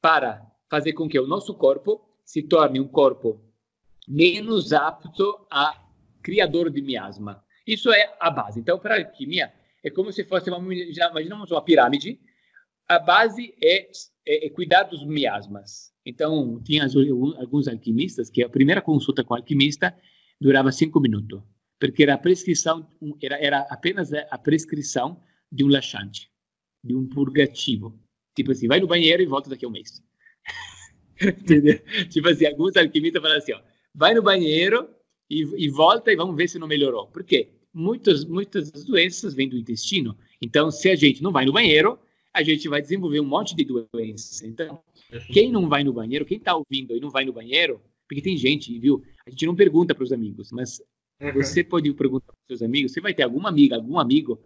[0.00, 3.40] para fazer com que o nosso corpo se torne um corpo
[4.06, 5.78] menos apto a
[6.22, 7.42] criador de miasma.
[7.66, 8.60] Isso é a base.
[8.60, 9.52] Então, para a alquimia,
[9.84, 12.18] é como se fosse uma, imaginamos uma pirâmide.
[12.88, 13.90] A base é,
[14.26, 15.92] é, é cuidar dos miasmas.
[16.04, 16.86] Então, tinha
[17.38, 19.94] alguns alquimistas que a primeira consulta com o alquimista
[20.40, 21.42] durava cinco minutos,
[21.78, 22.88] porque era a prescrição,
[23.22, 25.20] era, era apenas a prescrição
[25.52, 26.30] de um laxante,
[26.82, 28.00] de um purgativo.
[28.34, 30.02] Tipo assim, vai no banheiro e volta daqui a um mês.
[32.08, 33.60] Tipo assim, alguns alquimistas falam assim, ó,
[33.94, 34.88] vai no banheiro
[35.28, 37.08] e, e, volta e vamos ver se não melhorou.
[37.08, 37.50] Por quê?
[37.74, 40.16] Muitas, muitas doenças vêm do intestino.
[40.40, 41.98] Então, se a gente não vai no banheiro,
[42.38, 44.42] a gente vai desenvolver um monte de doenças.
[44.42, 44.80] Então,
[45.32, 48.36] quem não vai no banheiro, quem está ouvindo e não vai no banheiro, porque tem
[48.36, 49.02] gente, viu?
[49.26, 50.80] A gente não pergunta para os amigos, mas
[51.20, 51.32] uhum.
[51.32, 52.92] você pode perguntar para os seus amigos.
[52.92, 54.40] Você vai ter alguma amiga, algum amigo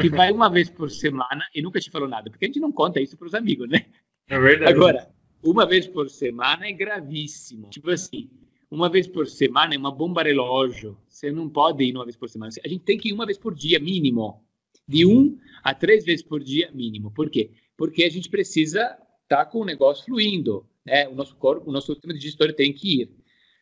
[0.00, 2.72] que vai uma vez por semana e nunca te falou nada, porque a gente não
[2.72, 3.86] conta isso para os amigos, né?
[4.28, 4.72] É verdade.
[4.72, 5.08] Agora,
[5.42, 7.70] uma vez por semana é gravíssimo.
[7.70, 8.28] Tipo assim,
[8.68, 10.98] uma vez por semana é uma bomba relógio.
[11.08, 12.50] Você não pode ir uma vez por semana.
[12.64, 14.42] A gente tem que ir uma vez por dia, mínimo.
[14.88, 17.10] De um a três vezes por dia, mínimo.
[17.10, 17.50] Por quê?
[17.76, 18.82] Porque a gente precisa
[19.22, 20.66] estar tá com o negócio fluindo.
[20.84, 21.08] Né?
[21.08, 23.10] O nosso corpo, o nosso sistema digestório tem que ir.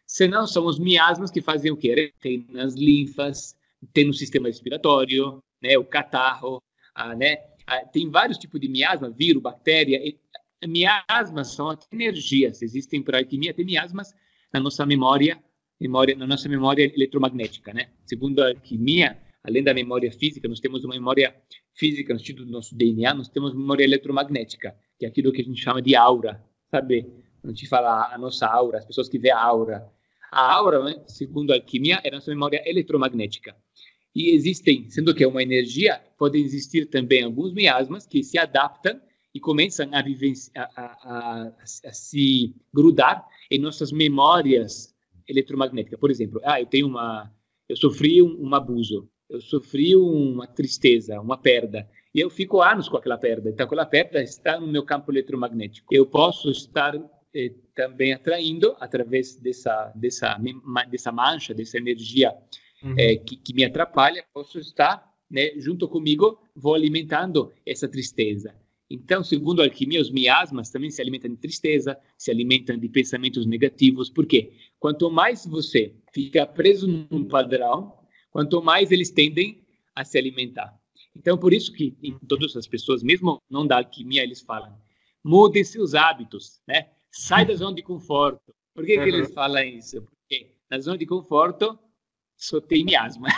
[0.06, 2.12] Senão, são os miasmas que fazem o quê?
[2.20, 3.56] Tem nas linfas,
[3.92, 5.78] tem no sistema respiratório, né?
[5.78, 6.62] o catarro,
[6.94, 7.38] ah, né?
[7.66, 9.96] Ah, tem vários tipos de miasma, vírus, bactéria.
[10.06, 10.18] E,
[10.66, 12.62] miasmas são energias.
[12.62, 14.14] Existem para alquimia, tem miasmas
[14.52, 15.42] na nossa memória,
[15.80, 17.88] memória na nossa memória eletromagnética, né?
[18.04, 21.37] Segundo a alquimia, além da memória física, nós temos uma memória
[21.74, 25.44] física no sentido do nosso DNA, nós temos memória eletromagnética, que é aquilo que a
[25.44, 27.07] gente chama de aura, sabe?
[27.44, 29.87] A gente fala a nossa aura, as pessoas que vê a aura.
[30.33, 33.54] A aura, né, segundo a alquimia, é a nossa memória eletromagnética.
[34.14, 38.98] E existem, sendo que é uma energia, podem existir também alguns miasmas que se adaptam
[39.35, 44.94] e começam a, a, a, a, se grudar em nossas memórias
[45.28, 45.98] eletromagnéticas.
[45.98, 47.30] Por exemplo, ah, eu tenho uma,
[47.68, 51.88] eu sofri um, um abuso, eu sofri uma tristeza, uma perda.
[52.14, 53.51] E eu fico anos com aquela perda.
[53.51, 55.92] Então, aquela perda está no meu campo eletromagnético.
[55.92, 56.94] Eu posso estar
[57.35, 60.40] eh, também atraindo, através dessa, dessa,
[60.88, 62.33] dessa mancha, dessa energia
[62.83, 62.94] uhum.
[62.97, 68.55] eh, que, que, me atrapalha, posso estar né, junto comigo, vou alimentando essa tristeza.
[68.88, 73.44] Então, segundo a alquimia, os miasmas também se alimentam de tristeza, se alimentam de pensamentos
[73.47, 74.09] negativos.
[74.09, 74.53] Por quê?
[74.79, 78.04] Quanto mais você fica preso num padrão,
[78.35, 80.77] quanto mais eles tendem a se alimentar.
[81.16, 84.77] Então, por isso que em todas as pessoas, mesmo não da alquimia, eles falam,
[85.23, 86.90] mude seus hábitos, né?
[87.12, 88.53] Sai da zona de conforto.
[88.75, 89.05] Por que, uhum.
[89.05, 90.03] que eles falam isso?
[90.03, 91.79] Porque na zona de conforto
[92.37, 93.29] só tem miasma.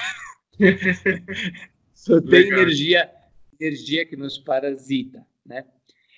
[1.93, 2.61] só tem Legal.
[2.61, 3.11] energia,
[3.61, 5.67] energia que nos parasita, né?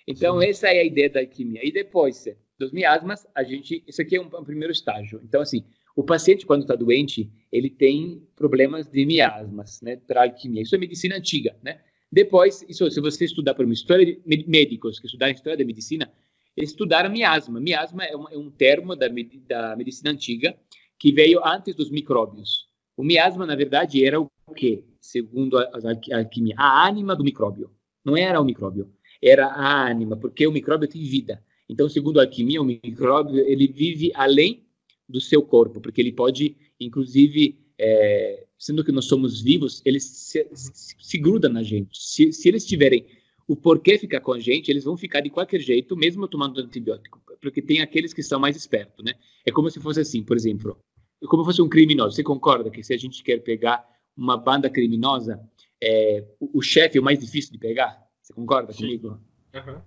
[0.06, 0.46] Então, Sim.
[0.46, 1.66] essa é a ideia da alquimia.
[1.66, 2.24] E depois
[2.56, 5.20] dos miasmas, a gente, isso aqui é um, um primeiro estágio.
[5.24, 5.64] Então, assim,
[5.98, 10.62] o paciente, quando está doente, ele tem problemas de miasmas, né, alquimia.
[10.62, 11.80] Isso é medicina antiga, né?
[12.10, 16.08] Depois, isso, se você estudar por uma história de médicos que estudaram história da medicina,
[16.56, 17.58] eles estudaram miasma.
[17.58, 20.56] Miasma é um, é um termo da, da medicina antiga
[20.96, 22.68] que veio antes dos micróbios.
[22.96, 24.84] O miasma, na verdade, era o quê?
[25.00, 27.72] Segundo a, a, a alquimia, a ânima do micróbio.
[28.04, 28.88] Não era o micróbio,
[29.20, 31.42] era a ânima, porque o micróbio tem vida.
[31.68, 34.67] Então, segundo a alquimia, o micróbio ele vive além
[35.08, 40.46] do seu corpo, porque ele pode, inclusive, é, sendo que nós somos vivos, eles se,
[40.52, 41.98] se, se grudam na gente.
[41.98, 43.06] Se, se eles tiverem
[43.46, 47.20] o porquê ficar com a gente, eles vão ficar de qualquer jeito, mesmo tomando antibiótico,
[47.40, 49.14] porque tem aqueles que são mais espertos, né?
[49.46, 50.78] É como se fosse assim, por exemplo,
[51.26, 52.14] como se fosse um criminoso.
[52.14, 55.40] Você concorda que se a gente quer pegar uma banda criminosa,
[55.82, 58.06] é, o, o chefe é o mais difícil de pegar?
[58.20, 58.80] Você concorda Sim.
[58.80, 59.20] comigo?
[59.54, 59.80] Uhum.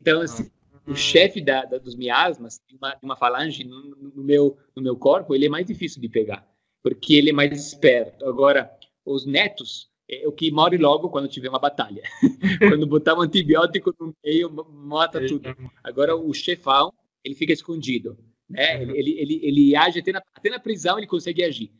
[0.00, 0.48] Então, assim,
[0.86, 5.34] o chefe da, da, dos miasmas, uma, uma falange no, no, meu, no meu corpo,
[5.34, 6.46] ele é mais difícil de pegar,
[6.82, 8.26] porque ele é mais esperto.
[8.26, 8.70] Agora,
[9.04, 12.02] os netos, é o que morre logo quando tiver uma batalha.
[12.58, 15.54] quando botar um antibiótico no meio, mata tudo.
[15.82, 16.92] Agora, o chefão,
[17.24, 18.18] ele fica escondido.
[18.48, 18.82] Né?
[18.82, 21.72] Ele, ele, ele, ele age até na, até na prisão, ele consegue agir.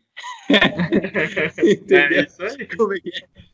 [1.59, 2.21] Entendeu?
[2.21, 2.67] É isso aí.
[2.77, 3.11] Como é que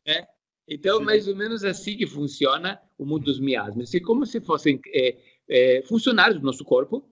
[0.07, 0.13] é?
[0.13, 0.27] é?
[0.69, 3.93] Então, mais ou menos assim que funciona o mundo dos miasmas.
[3.93, 5.17] É como se fossem é,
[5.51, 7.05] é, funcionários do nosso corpo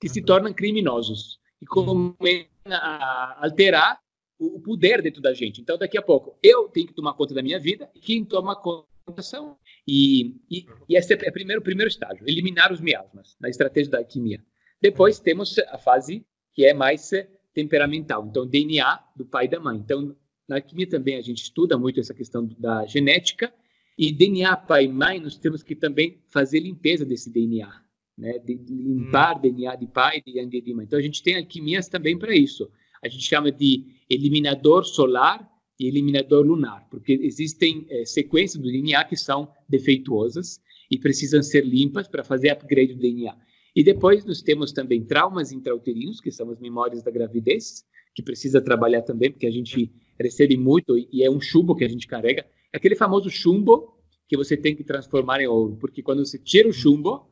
[0.00, 4.00] que se tornam criminosos e começam a alterar
[4.38, 5.60] o poder dentro da gente.
[5.60, 8.56] Então, daqui a pouco, eu tenho que tomar conta da minha vida e quem toma
[8.56, 9.56] conta são.
[9.86, 13.98] E, e, e esse é o primeiro, primeiro estágio, eliminar os miasmas na estratégia da
[13.98, 14.44] alquimia.
[14.82, 17.10] Depois temos a fase que é mais
[17.54, 19.78] temperamental, então DNA do pai e da mãe.
[19.78, 20.16] Então,
[20.48, 23.52] na alquimia também a gente estuda muito essa questão da genética
[23.96, 27.83] e DNA pai e mãe, nós temos que também fazer limpeza desse DNA
[28.16, 29.40] né, de limpar hum.
[29.40, 30.84] DNA de pai e de mãe.
[30.84, 32.70] Então a gente tem alquimias também para isso.
[33.02, 35.48] A gente chama de eliminador solar
[35.78, 41.64] e eliminador lunar, porque existem é, sequências do DNA que são defeituosas e precisam ser
[41.64, 43.36] limpas para fazer upgrade do DNA.
[43.74, 48.60] E depois nós temos também traumas intrauterinos, que são as memórias da gravidez, que precisa
[48.60, 52.46] trabalhar também, porque a gente recebe muito e é um chumbo que a gente carrega.
[52.72, 53.92] Aquele famoso chumbo
[54.28, 57.28] que você tem que transformar em ouro, porque quando você tira o chumbo,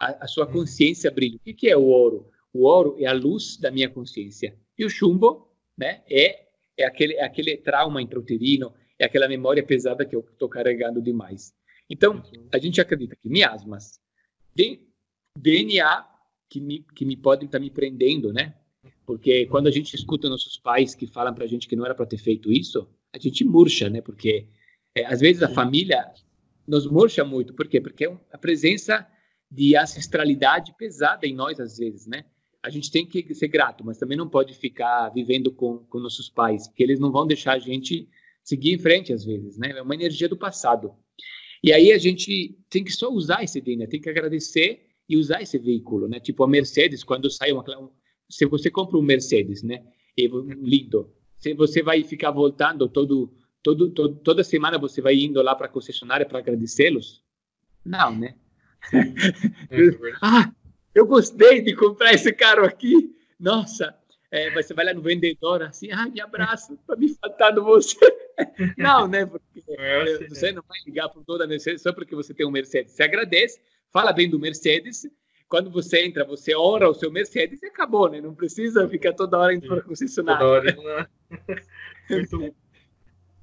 [0.00, 1.36] a, a sua consciência brilha.
[1.36, 2.30] O que, que é o ouro?
[2.52, 4.56] O ouro é a luz da minha consciência.
[4.76, 6.46] E o chumbo né, é,
[6.78, 11.52] é, aquele, é aquele trauma intrauterino, é aquela memória pesada que eu estou carregando demais.
[11.88, 14.00] Então, a gente acredita que miasmas,
[15.36, 16.06] DNA
[16.48, 18.54] que me, que me podem estar tá me prendendo, né?
[19.04, 21.94] Porque quando a gente escuta nossos pais que falam para a gente que não era
[21.94, 24.00] para ter feito isso, a gente murcha, né?
[24.00, 24.48] Porque
[24.96, 26.12] é, às vezes a família
[26.66, 27.54] nos murcha muito.
[27.54, 27.80] Por quê?
[27.80, 29.06] Porque é a presença
[29.50, 32.24] de ancestralidade pesada em nós às vezes, né?
[32.62, 36.28] A gente tem que ser grato, mas também não pode ficar vivendo com, com nossos
[36.28, 38.08] pais, porque eles não vão deixar a gente
[38.44, 39.70] seguir em frente às vezes, né?
[39.70, 40.92] É uma energia do passado.
[41.62, 45.42] E aí a gente tem que só usar esse DNA, tem que agradecer e usar
[45.42, 46.20] esse veículo, né?
[46.20, 47.64] Tipo a Mercedes, quando sai uma
[48.28, 49.82] se você compra um Mercedes, né?
[50.16, 53.32] lindo, se você vai ficar voltando todo,
[53.62, 57.24] todo, todo toda semana você vai indo lá para a concessionária para agradecê-los?
[57.84, 58.36] Não, né?
[60.22, 60.50] Ah,
[60.94, 63.14] eu gostei de comprar esse carro aqui.
[63.38, 63.94] Nossa,
[64.30, 67.96] é, você vai lá no vendedor assim, ah, me abraço, tá me faltando você.
[68.78, 69.26] não, né?
[69.26, 70.52] Porque é assim, você né?
[70.52, 72.92] não vai ligar por toda a Mercedes só porque você tem um Mercedes.
[72.92, 73.60] Você agradece,
[73.92, 75.06] fala bem do Mercedes.
[75.48, 78.20] Quando você entra, você honra o seu Mercedes e acabou, né?
[78.20, 80.38] Não precisa ficar toda hora indo para concessionária.
[80.38, 81.06] Toda hora, né?
[82.08, 82.54] Muito.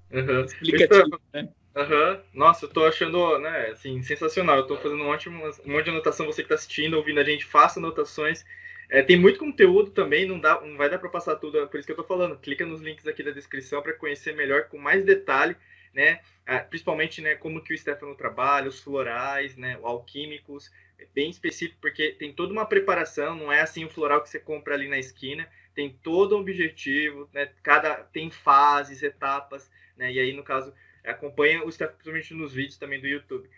[0.10, 0.46] Uhum.
[0.46, 1.50] Explicativo, né?
[1.78, 2.22] Uhum.
[2.34, 4.58] Nossa, eu tô achando, né, assim, sensacional.
[4.58, 6.26] Eu tô fazendo um ótimo, um monte de anotação.
[6.26, 8.44] Você que tá assistindo, ouvindo a gente, faça anotações.
[8.90, 11.78] É, tem muito conteúdo também, não, dá, não vai dar para passar tudo, é por
[11.78, 12.38] isso que eu tô falando.
[12.40, 15.56] Clica nos links aqui da descrição para conhecer melhor, com mais detalhe,
[15.94, 16.22] né?
[16.70, 22.14] Principalmente, né, como que o Stefano trabalha, os florais, né, alquímicos, é bem específico porque
[22.14, 25.46] tem toda uma preparação, não é assim o floral que você compra ali na esquina,
[25.76, 27.50] tem todo um objetivo, né?
[27.62, 30.12] Cada tem fases, etapas, né?
[30.14, 30.74] E aí no caso
[31.08, 33.50] acompanha os principalmente nos vídeos também do YouTube.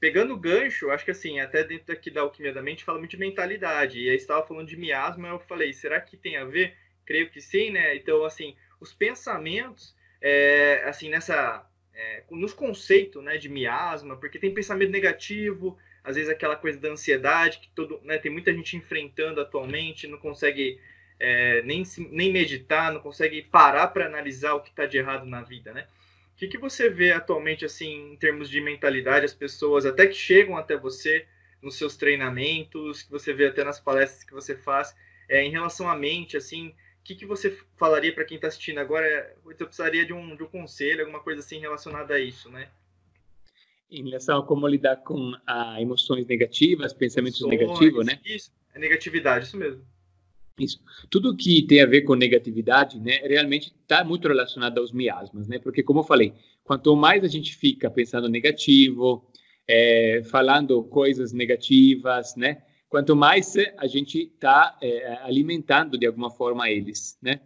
[0.00, 3.10] Pegando o gancho, acho que assim, até dentro aqui da Alquimia da Mente, fala muito
[3.10, 4.00] de mentalidade.
[4.00, 6.76] E aí estava falando de miasma, eu falei, será que tem a ver?
[7.04, 7.96] Creio que sim, né?
[7.96, 11.64] Então, assim, os pensamentos, é, assim, nessa...
[11.92, 16.90] É, nos conceitos né, de miasma, porque tem pensamento negativo, às vezes aquela coisa da
[16.90, 20.80] ansiedade, que todo, né, tem muita gente enfrentando atualmente, não consegue
[21.18, 25.42] é, nem, nem meditar, não consegue parar para analisar o que está de errado na
[25.42, 25.88] vida, né?
[26.38, 30.56] Que, que você vê atualmente, assim, em termos de mentalidade, as pessoas até que chegam
[30.56, 31.26] até você
[31.60, 34.94] nos seus treinamentos, que você vê até nas palestras que você faz,
[35.28, 38.78] é, em relação à mente, assim, o que, que você falaria para quem está assistindo
[38.78, 39.36] agora?
[39.44, 42.68] Eu precisaria de um, de um conselho, alguma coisa assim relacionada a isso, né?
[43.90, 48.20] Em relação a como lidar com a emoções negativas, pensamentos emoções, negativos, né?
[48.24, 49.84] Isso, é negatividade, isso mesmo.
[50.58, 50.80] Isso.
[51.08, 55.58] Tudo que tem a ver com negatividade, né, realmente está muito relacionado aos miasmas, né?
[55.58, 59.24] Porque, como eu falei, quanto mais a gente fica pensando negativo,
[59.66, 62.62] é, falando coisas negativas, né?
[62.88, 67.40] Quanto mais a gente está é, alimentando de alguma forma eles, né?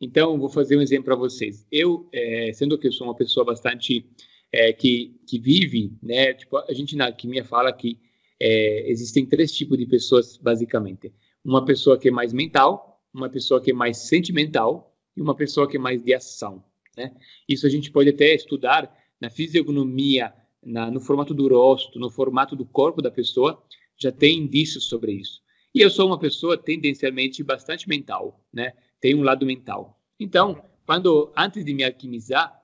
[0.00, 1.66] Então, vou fazer um exemplo para vocês.
[1.70, 4.04] Eu, é, sendo que eu sou uma pessoa bastante
[4.52, 6.34] é, que que vive, né?
[6.34, 7.98] Tipo, a gente na alquimia fala que
[8.40, 11.12] é, existem três tipos de pessoas, basicamente
[11.44, 15.68] uma pessoa que é mais mental, uma pessoa que é mais sentimental e uma pessoa
[15.68, 16.62] que é mais de ação.
[16.96, 17.14] Né?
[17.48, 22.54] Isso a gente pode até estudar na fisionomia, na, no formato do rosto, no formato
[22.54, 23.62] do corpo da pessoa,
[23.96, 25.42] já tem indícios sobre isso.
[25.74, 28.72] E eu sou uma pessoa tendencialmente bastante mental, né?
[29.00, 30.00] Tem um lado mental.
[30.18, 32.62] Então, quando antes de me alquimizar,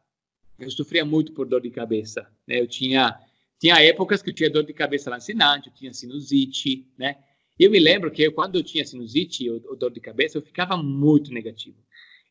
[0.58, 2.60] eu sofria muito por dor de cabeça, né?
[2.60, 3.18] Eu tinha
[3.58, 7.16] tinha épocas que eu tinha dor de cabeça lancinante, eu tinha sinusite, né?
[7.58, 10.38] E eu me lembro que eu, quando eu tinha sinusite ou, ou dor de cabeça,
[10.38, 11.78] eu ficava muito negativo.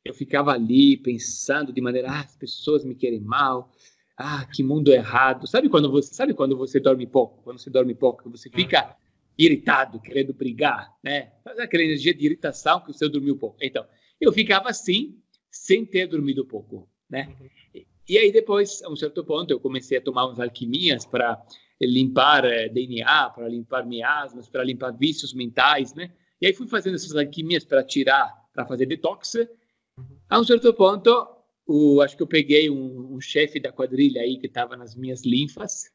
[0.03, 3.71] Eu ficava ali pensando de maneira, ah, as pessoas me querem mal,
[4.17, 5.47] ah, que mundo errado.
[5.47, 7.41] Sabe quando você, sabe quando você dorme pouco?
[7.43, 8.97] Quando você dorme pouco, você fica
[9.37, 11.31] irritado, querendo brigar, né?
[11.45, 13.57] Aquela energia de irritação que você dormiu pouco.
[13.61, 13.85] Então,
[14.19, 15.17] eu ficava assim,
[15.49, 17.33] sem ter dormido pouco, né?
[17.39, 17.83] Uhum.
[18.07, 21.41] E aí depois, a um certo ponto, eu comecei a tomar umas alquimias para
[21.81, 26.11] limpar eh, DNA, para limpar miasmas, para limpar vícios mentais, né?
[26.41, 29.35] E aí fui fazendo essas alquimias para tirar, para fazer detox.
[30.29, 31.27] A um certo ponto,
[31.65, 35.23] o, acho que eu peguei um, um chefe da quadrilha aí que estava nas minhas
[35.23, 35.89] linfas.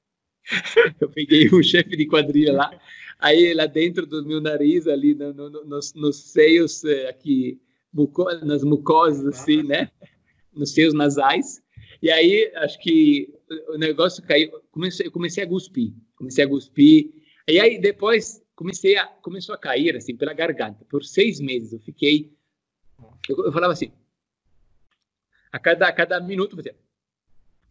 [1.01, 2.81] eu peguei um chefe de quadrilha lá,
[3.19, 7.61] aí lá dentro do meu nariz, ali no, no, nos, nos seios eh, aqui,
[8.43, 9.91] nas mucosas assim, né?
[10.55, 11.61] Nos seios nasais.
[12.01, 13.35] E aí, acho que
[13.69, 14.51] o negócio caiu.
[14.71, 15.93] Comecei, eu comecei a cuspir.
[16.17, 17.13] Comecei a cuspir.
[17.49, 20.85] E aí, depois, comecei a, começou a cair, assim, pela garganta.
[20.85, 22.33] Por seis meses, eu fiquei.
[23.29, 23.91] Eu, eu falava assim.
[25.51, 26.77] A cada, a cada minuto, fazia.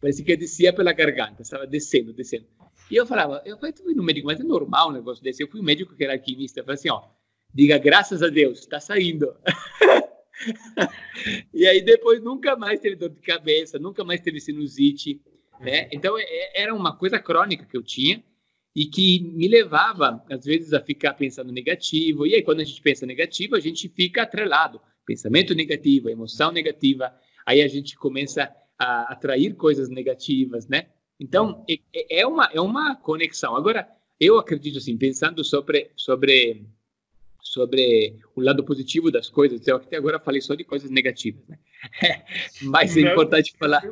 [0.00, 2.46] Parecia que descia pela garganta, estava descendo, descendo.
[2.90, 5.42] E eu falava, eu fui no médico, mas é normal um negócio desse.
[5.42, 7.02] Eu fui um médico que era alquimista, eu falei assim, ó,
[7.52, 9.34] diga graças a Deus, está saindo.
[11.52, 15.20] e aí depois nunca mais teve dor de cabeça, nunca mais teve sinusite,
[15.60, 15.88] né?
[15.92, 18.22] Então é, é, era uma coisa crônica que eu tinha
[18.74, 22.26] e que me levava às vezes a ficar pensando negativo.
[22.26, 27.12] E aí quando a gente pensa negativo, a gente fica atrelado, pensamento negativo, emoção negativa.
[27.44, 30.86] Aí a gente começa a atrair coisas negativas, né?
[31.18, 33.56] Então é, é uma é uma conexão.
[33.56, 33.88] Agora
[34.20, 36.64] eu acredito assim, pensando sobre sobre
[37.52, 39.66] sobre o lado positivo das coisas.
[39.66, 41.58] Eu até agora falei só de coisas negativas, né?
[42.62, 43.82] Mas é importante falar.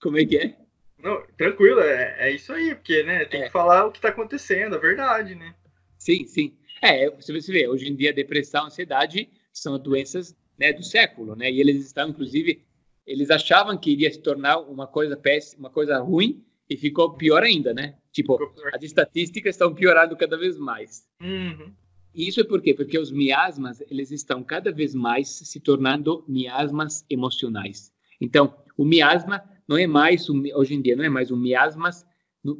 [0.00, 0.56] Como é que é?
[1.02, 3.44] Não, tranquilo, é, é isso aí, porque né, tem é.
[3.46, 5.54] que falar o que está acontecendo, a verdade, né?
[5.98, 6.56] Sim, sim.
[6.82, 11.50] É, você vê, hoje em dia depressão, ansiedade são doenças né, do século, né?
[11.50, 12.64] E eles estão, inclusive,
[13.06, 17.42] eles achavam que iria se tornar uma coisa péssima, uma coisa ruim, e ficou pior
[17.42, 17.94] ainda, né?
[18.12, 18.38] Tipo,
[18.74, 21.04] as estatísticas estão piorando cada vez mais.
[21.20, 21.72] Uhum.
[22.16, 22.72] Isso é por quê?
[22.72, 27.92] Porque os miasmas, eles estão cada vez mais se tornando miasmas emocionais.
[28.18, 31.90] Então, o miasma não é mais, hoje em dia, não é mais um miasma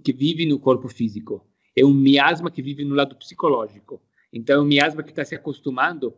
[0.05, 1.43] que vive no corpo físico.
[1.75, 4.03] É um miasma que vive no lado psicológico.
[4.31, 6.15] Então, é um miasma que está se acostumando.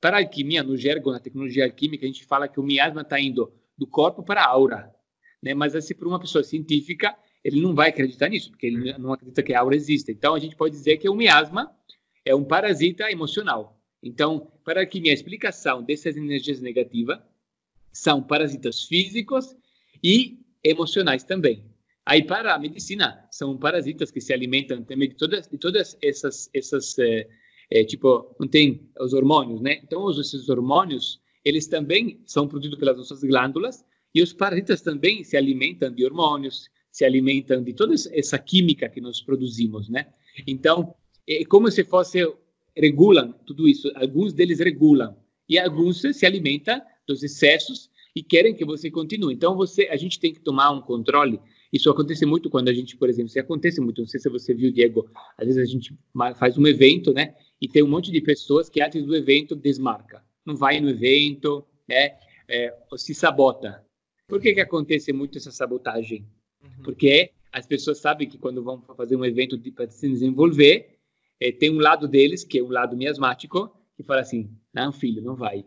[0.00, 3.20] Para a alquimia, no jargão, na tecnologia alquímica, a gente fala que o miasma está
[3.20, 4.92] indo do corpo para a aura.
[5.40, 5.54] Né?
[5.54, 9.44] Mas, assim, para uma pessoa científica, ele não vai acreditar nisso, porque ele não acredita
[9.44, 10.10] que a aura existe.
[10.10, 11.70] Então, a gente pode dizer que é um miasma
[12.24, 13.80] é um parasita emocional.
[14.02, 17.18] Então, para que minha explicação dessas energias negativas
[17.92, 19.54] são parasitas físicos
[20.02, 21.64] e emocionais também.
[22.04, 26.50] Aí para a medicina são parasitas que se alimentam também de todas de todas essas
[26.54, 27.28] essas é,
[27.70, 29.80] é, tipo não tem os hormônios, né?
[29.84, 35.36] Então esses hormônios eles também são produzidos pelas nossas glândulas e os parasitas também se
[35.36, 40.08] alimentam de hormônios, se alimentam de toda essa química que nós produzimos, né?
[40.46, 40.94] Então
[41.30, 42.20] é como se fosse
[42.76, 43.90] regulam tudo isso.
[43.94, 45.16] Alguns deles regulam
[45.48, 49.34] e alguns se alimentam dos excessos e querem que você continue.
[49.34, 51.40] Então você, a gente tem que tomar um controle.
[51.72, 54.52] Isso acontece muito quando a gente, por exemplo, se acontece muito, não sei se você
[54.52, 55.08] viu, Diego,
[55.38, 55.96] às vezes a gente
[56.36, 57.34] faz um evento, né?
[57.60, 61.64] E tem um monte de pessoas que antes do evento desmarca, não vai no evento,
[61.88, 62.16] né?
[62.48, 63.84] É, se sabota.
[64.26, 66.26] Por que que acontece muito essa sabotagem?
[66.62, 66.82] Uhum.
[66.82, 70.99] Porque as pessoas sabem que quando vão fazer um evento para se desenvolver,
[71.40, 75.22] é, tem um lado deles, que é um lado miasmático, que fala assim, não, filho,
[75.22, 75.64] não vai.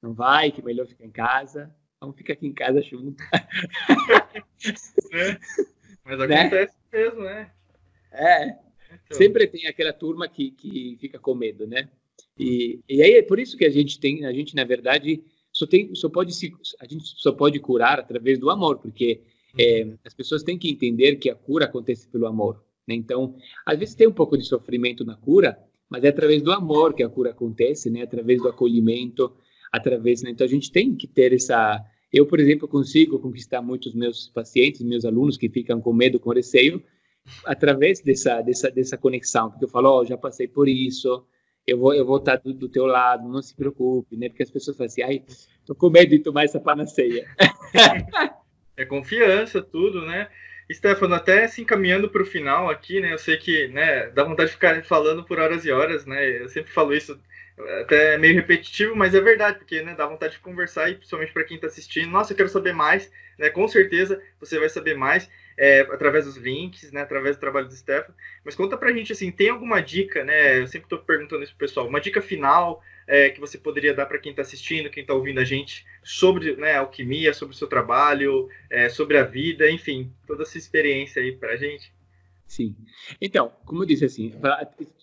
[0.00, 1.74] Não vai, que é melhor ficar em casa.
[2.00, 3.20] Vamos ficar aqui em casa junto.
[5.12, 5.38] é,
[6.04, 6.40] mas né?
[6.42, 6.98] acontece né?
[7.00, 7.50] mesmo, né?
[8.12, 8.44] É.
[8.46, 9.18] Então.
[9.18, 11.88] Sempre tem aquela turma que, que fica com medo, né?
[12.38, 15.66] E, e aí é por isso que a gente tem, a gente na verdade só
[15.66, 19.22] tem, só pode se, a gente só pode curar através do amor, porque
[19.58, 22.64] é, as pessoas têm que entender que a cura acontece pelo amor.
[22.88, 22.94] Né?
[22.94, 23.36] Então,
[23.66, 25.58] às vezes tem um pouco de sofrimento na cura,
[25.88, 28.02] mas é através do amor que a cura acontece, né?
[28.02, 29.32] Através do acolhimento,
[29.70, 30.22] através.
[30.22, 30.30] Né?
[30.30, 31.84] Então, a gente tem que ter essa.
[32.10, 36.30] Eu, por exemplo, consigo conquistar muitos meus pacientes, meus alunos que ficam com medo, com
[36.30, 36.82] receio,
[37.44, 41.22] através dessa dessa dessa conexão, porque eu falo, oh, já passei por isso,
[41.66, 44.30] eu vou eu vou estar do, do teu lado, não se preocupe, né?
[44.30, 45.22] Porque as pessoas falam assim, ai,
[45.66, 47.26] tô com medo de tomar essa panaceia.
[48.74, 50.28] é confiança, tudo, né?
[50.72, 53.12] Stefano, até se encaminhando para o final aqui, né?
[53.12, 56.42] Eu sei que né, dá vontade de ficar falando por horas e horas, né?
[56.42, 57.18] Eu sempre falo isso,
[57.80, 61.44] até meio repetitivo, mas é verdade, porque né, dá vontade de conversar e principalmente para
[61.44, 63.48] quem está assistindo, nossa, eu quero saber mais, né?
[63.50, 65.28] Com certeza você vai saber mais
[65.58, 67.00] é, através dos links, né?
[67.00, 68.14] Através do trabalho do Stefano.
[68.44, 70.60] Mas conta para a gente assim, tem alguma dica, né?
[70.60, 74.06] Eu sempre estou perguntando isso pro pessoal, uma dica final é, que você poderia dar
[74.06, 77.66] para quem está assistindo, quem está ouvindo a gente, sobre né, alquimia, sobre o seu
[77.66, 81.92] trabalho, é, sobre a vida, enfim, toda essa experiência aí para a gente?
[82.46, 82.76] Sim.
[83.20, 84.32] Então, como eu disse assim,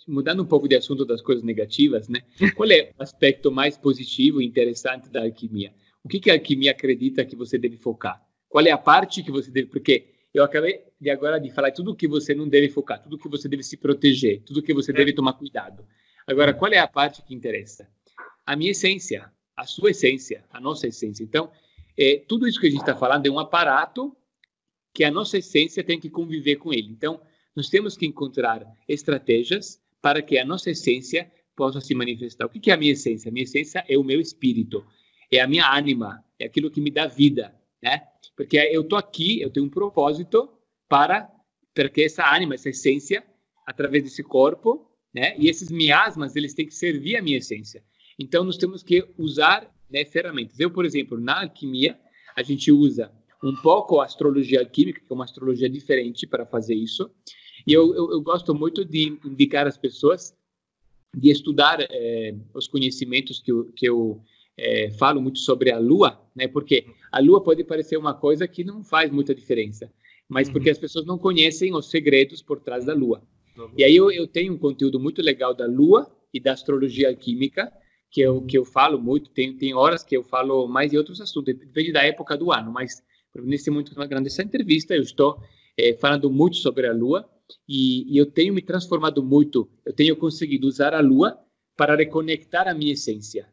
[0.08, 2.22] mudando um pouco de assunto das coisas negativas, né?
[2.56, 5.74] Qual é o aspecto mais positivo e interessante da alquimia?
[6.03, 8.22] O que, que a alquimia acredita que você deve focar?
[8.47, 9.68] Qual é a parte que você deve...
[9.68, 13.29] Porque eu acabei de agora de falar tudo que você não deve focar, tudo que
[13.29, 15.88] você deve se proteger, tudo que você deve tomar cuidado.
[16.27, 17.88] Agora, qual é a parte que interessa?
[18.45, 21.23] A minha essência, a sua essência, a nossa essência.
[21.23, 21.49] Então,
[21.97, 24.13] é, tudo isso que a gente está falando é um aparato
[24.93, 26.89] que a nossa essência tem que conviver com ele.
[26.89, 27.21] Então,
[27.55, 32.45] nós temos que encontrar estratégias para que a nossa essência possa se manifestar.
[32.45, 33.29] O que é a minha essência?
[33.29, 34.86] A minha essência é o meu espírito,
[35.31, 37.55] é a minha ânima, é aquilo que me dá vida,
[37.86, 38.01] né?
[38.36, 40.49] Porque eu estou aqui, eu tenho um propósito
[40.89, 41.29] para,
[41.73, 43.23] para que essa ânima, essa essência,
[43.65, 45.38] através desse corpo, né?
[45.38, 47.83] E esses miasmas, eles têm que servir a minha essência.
[48.19, 50.59] Então, nós temos que usar né, ferramentas.
[50.59, 51.97] Eu, por exemplo, na alquimia,
[52.36, 53.11] a gente usa
[53.43, 57.09] um pouco a astrologia alquímica, que é uma astrologia diferente para fazer isso.
[57.67, 60.33] E eu, eu, eu gosto muito de indicar às pessoas
[61.15, 64.21] de estudar é, os conhecimentos que eu, que eu
[64.58, 66.47] é, falo muito sobre a Lua, né?
[66.47, 69.91] Porque a Lua pode parecer uma coisa que não faz muita diferença,
[70.28, 70.74] mas porque uhum.
[70.74, 73.22] as pessoas não conhecem os segredos por trás da Lua.
[73.78, 77.72] E aí eu, eu tenho um conteúdo muito legal da Lua e da astrologia alquímica,
[78.12, 81.22] que eu, que eu falo muito, tem, tem horas que eu falo mais de outros
[81.22, 83.03] assuntos, depende da época do ano, mas
[83.36, 85.38] nesse muito grande essa entrevista eu estou
[85.78, 87.30] é, falando muito sobre a Lua
[87.68, 91.38] e, e, eu tenho me transformado muito, eu tenho conseguido usar a Lua
[91.78, 93.47] para reconectar a minha essência,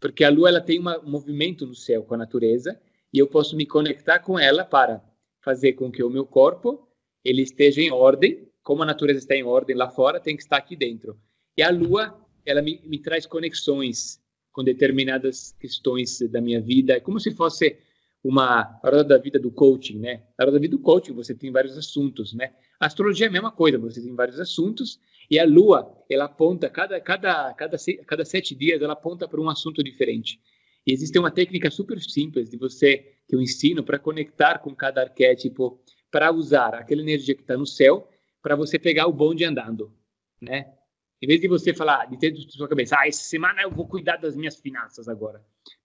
[0.00, 2.80] porque a Lua ela tem uma, um movimento no céu com a natureza
[3.12, 5.02] e eu posso me conectar com ela para
[5.40, 6.88] fazer com que o meu corpo
[7.24, 10.56] ele esteja em ordem como a natureza está em ordem lá fora, tem que estar
[10.56, 11.16] aqui dentro.
[11.56, 14.18] E a Lua, ela me, me traz conexões
[14.50, 17.76] com determinadas questões da minha vida, é como se fosse
[18.24, 20.22] uma roda da vida do coaching, né?
[20.38, 22.54] A roda da vida do coaching, você tem vários assuntos, né?
[22.80, 24.98] A astrologia é a mesma coisa, você tem vários assuntos
[25.30, 29.50] e a Lua, ela aponta cada cada cada cada sete dias, ela aponta para um
[29.50, 30.40] assunto diferente.
[30.86, 32.98] E existe uma técnica super simples de você
[33.28, 35.78] que eu ensino para conectar com cada arquétipo,
[36.10, 38.08] para usar aquela energia que está no céu
[38.42, 39.92] para você pegar o bonde andando,
[40.40, 40.72] né?
[41.20, 43.86] Em vez de você falar, de ter na sua cabeça, ah, essa semana eu vou
[43.86, 45.42] cuidar das minhas finanças agora,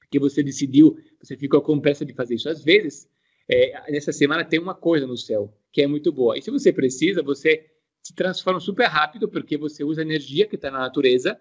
[0.09, 2.49] porque você decidiu, você ficou com pressa de fazer isso.
[2.49, 3.07] Às vezes,
[3.47, 6.35] é, nessa semana tem uma coisa no céu que é muito boa.
[6.35, 7.67] E se você precisa, você
[8.01, 11.39] se transforma super rápido, porque você usa a energia que está na natureza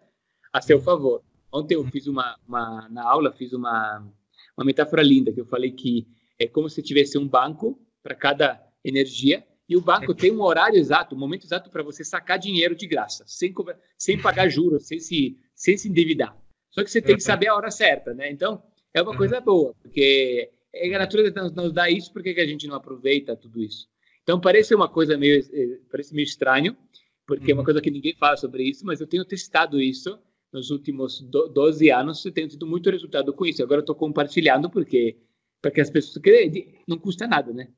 [0.53, 1.23] a seu favor.
[1.51, 4.07] Ontem eu fiz uma, uma na aula, fiz uma,
[4.55, 6.07] uma metáfora linda, que eu falei que
[6.39, 9.47] é como se tivesse um banco para cada energia.
[9.66, 12.87] E o banco tem um horário exato, um momento exato para você sacar dinheiro de
[12.87, 13.55] graça, sem,
[13.97, 16.37] sem pagar juros, sem se, sem se endividar.
[16.71, 18.31] Só que você tem que saber a hora certa, né?
[18.31, 18.62] Então,
[18.95, 22.66] é uma coisa boa, porque é a natureza nos dá isso, por que a gente
[22.66, 23.89] não aproveita tudo isso?
[24.23, 26.77] Então, parece uma coisa meio, eh, parece meio estranho,
[27.27, 30.19] porque é uma coisa que ninguém fala sobre isso, mas eu tenho testado isso
[30.53, 33.62] nos últimos 12 anos e tenho tido muito resultado com isso.
[33.62, 35.16] Agora estou compartilhando porque
[35.61, 37.69] porque as pessoas querem, não custa nada, né?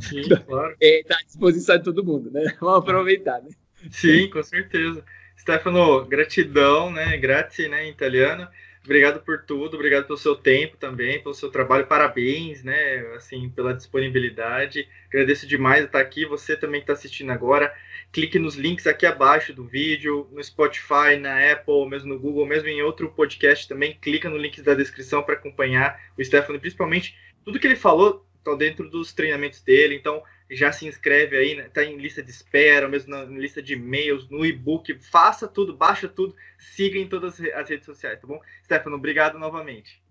[0.00, 0.76] Sim, claro.
[0.80, 2.42] Está à disposição de todo mundo, né?
[2.60, 3.50] Vamos aproveitar, né?
[3.90, 5.04] Sim, com certeza.
[5.36, 7.16] Stefano, gratidão, né?
[7.16, 8.48] Grazie, né, em italiano.
[8.84, 13.72] Obrigado por tudo, obrigado pelo seu tempo também, pelo seu trabalho, parabéns, né, assim, pela
[13.72, 14.86] disponibilidade.
[15.08, 16.26] Agradeço demais estar aqui.
[16.26, 17.74] Você também que está assistindo agora,
[18.12, 22.68] clique nos links aqui abaixo do vídeo, no Spotify, na Apple, mesmo no Google, mesmo
[22.68, 23.96] em outro podcast também.
[24.02, 28.54] Clica no link da descrição para acompanhar o Stefano, principalmente tudo que ele falou está
[28.54, 29.94] dentro dos treinamentos dele.
[29.94, 30.22] Então,
[30.54, 31.88] já se inscreve aí, está né?
[31.88, 36.34] em lista de espera, mesmo na lista de e-mails, no e-book, faça tudo, baixa tudo,
[36.58, 38.40] siga em todas as redes sociais, tá bom?
[38.64, 40.02] Stefano, obrigado novamente.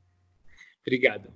[0.82, 1.30] Obrigado.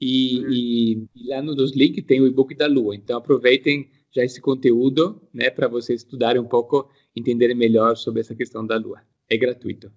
[0.00, 4.40] E, e, e lá nos links tem o e-book da Lua, então aproveitem já esse
[4.40, 9.02] conteúdo, né, para vocês estudarem um pouco, entenderem melhor sobre essa questão da Lua.
[9.28, 9.92] É gratuito.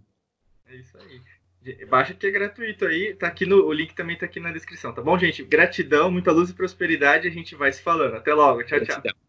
[0.65, 1.21] É isso aí.
[1.89, 4.93] Baixa que é gratuito aí, tá aqui no, o link também tá aqui na descrição,
[4.93, 5.43] tá bom, gente?
[5.43, 8.15] Gratidão, muita luz e prosperidade, a gente vai se falando.
[8.15, 9.01] Até logo, tchau, Gratidão.
[9.01, 9.28] tchau.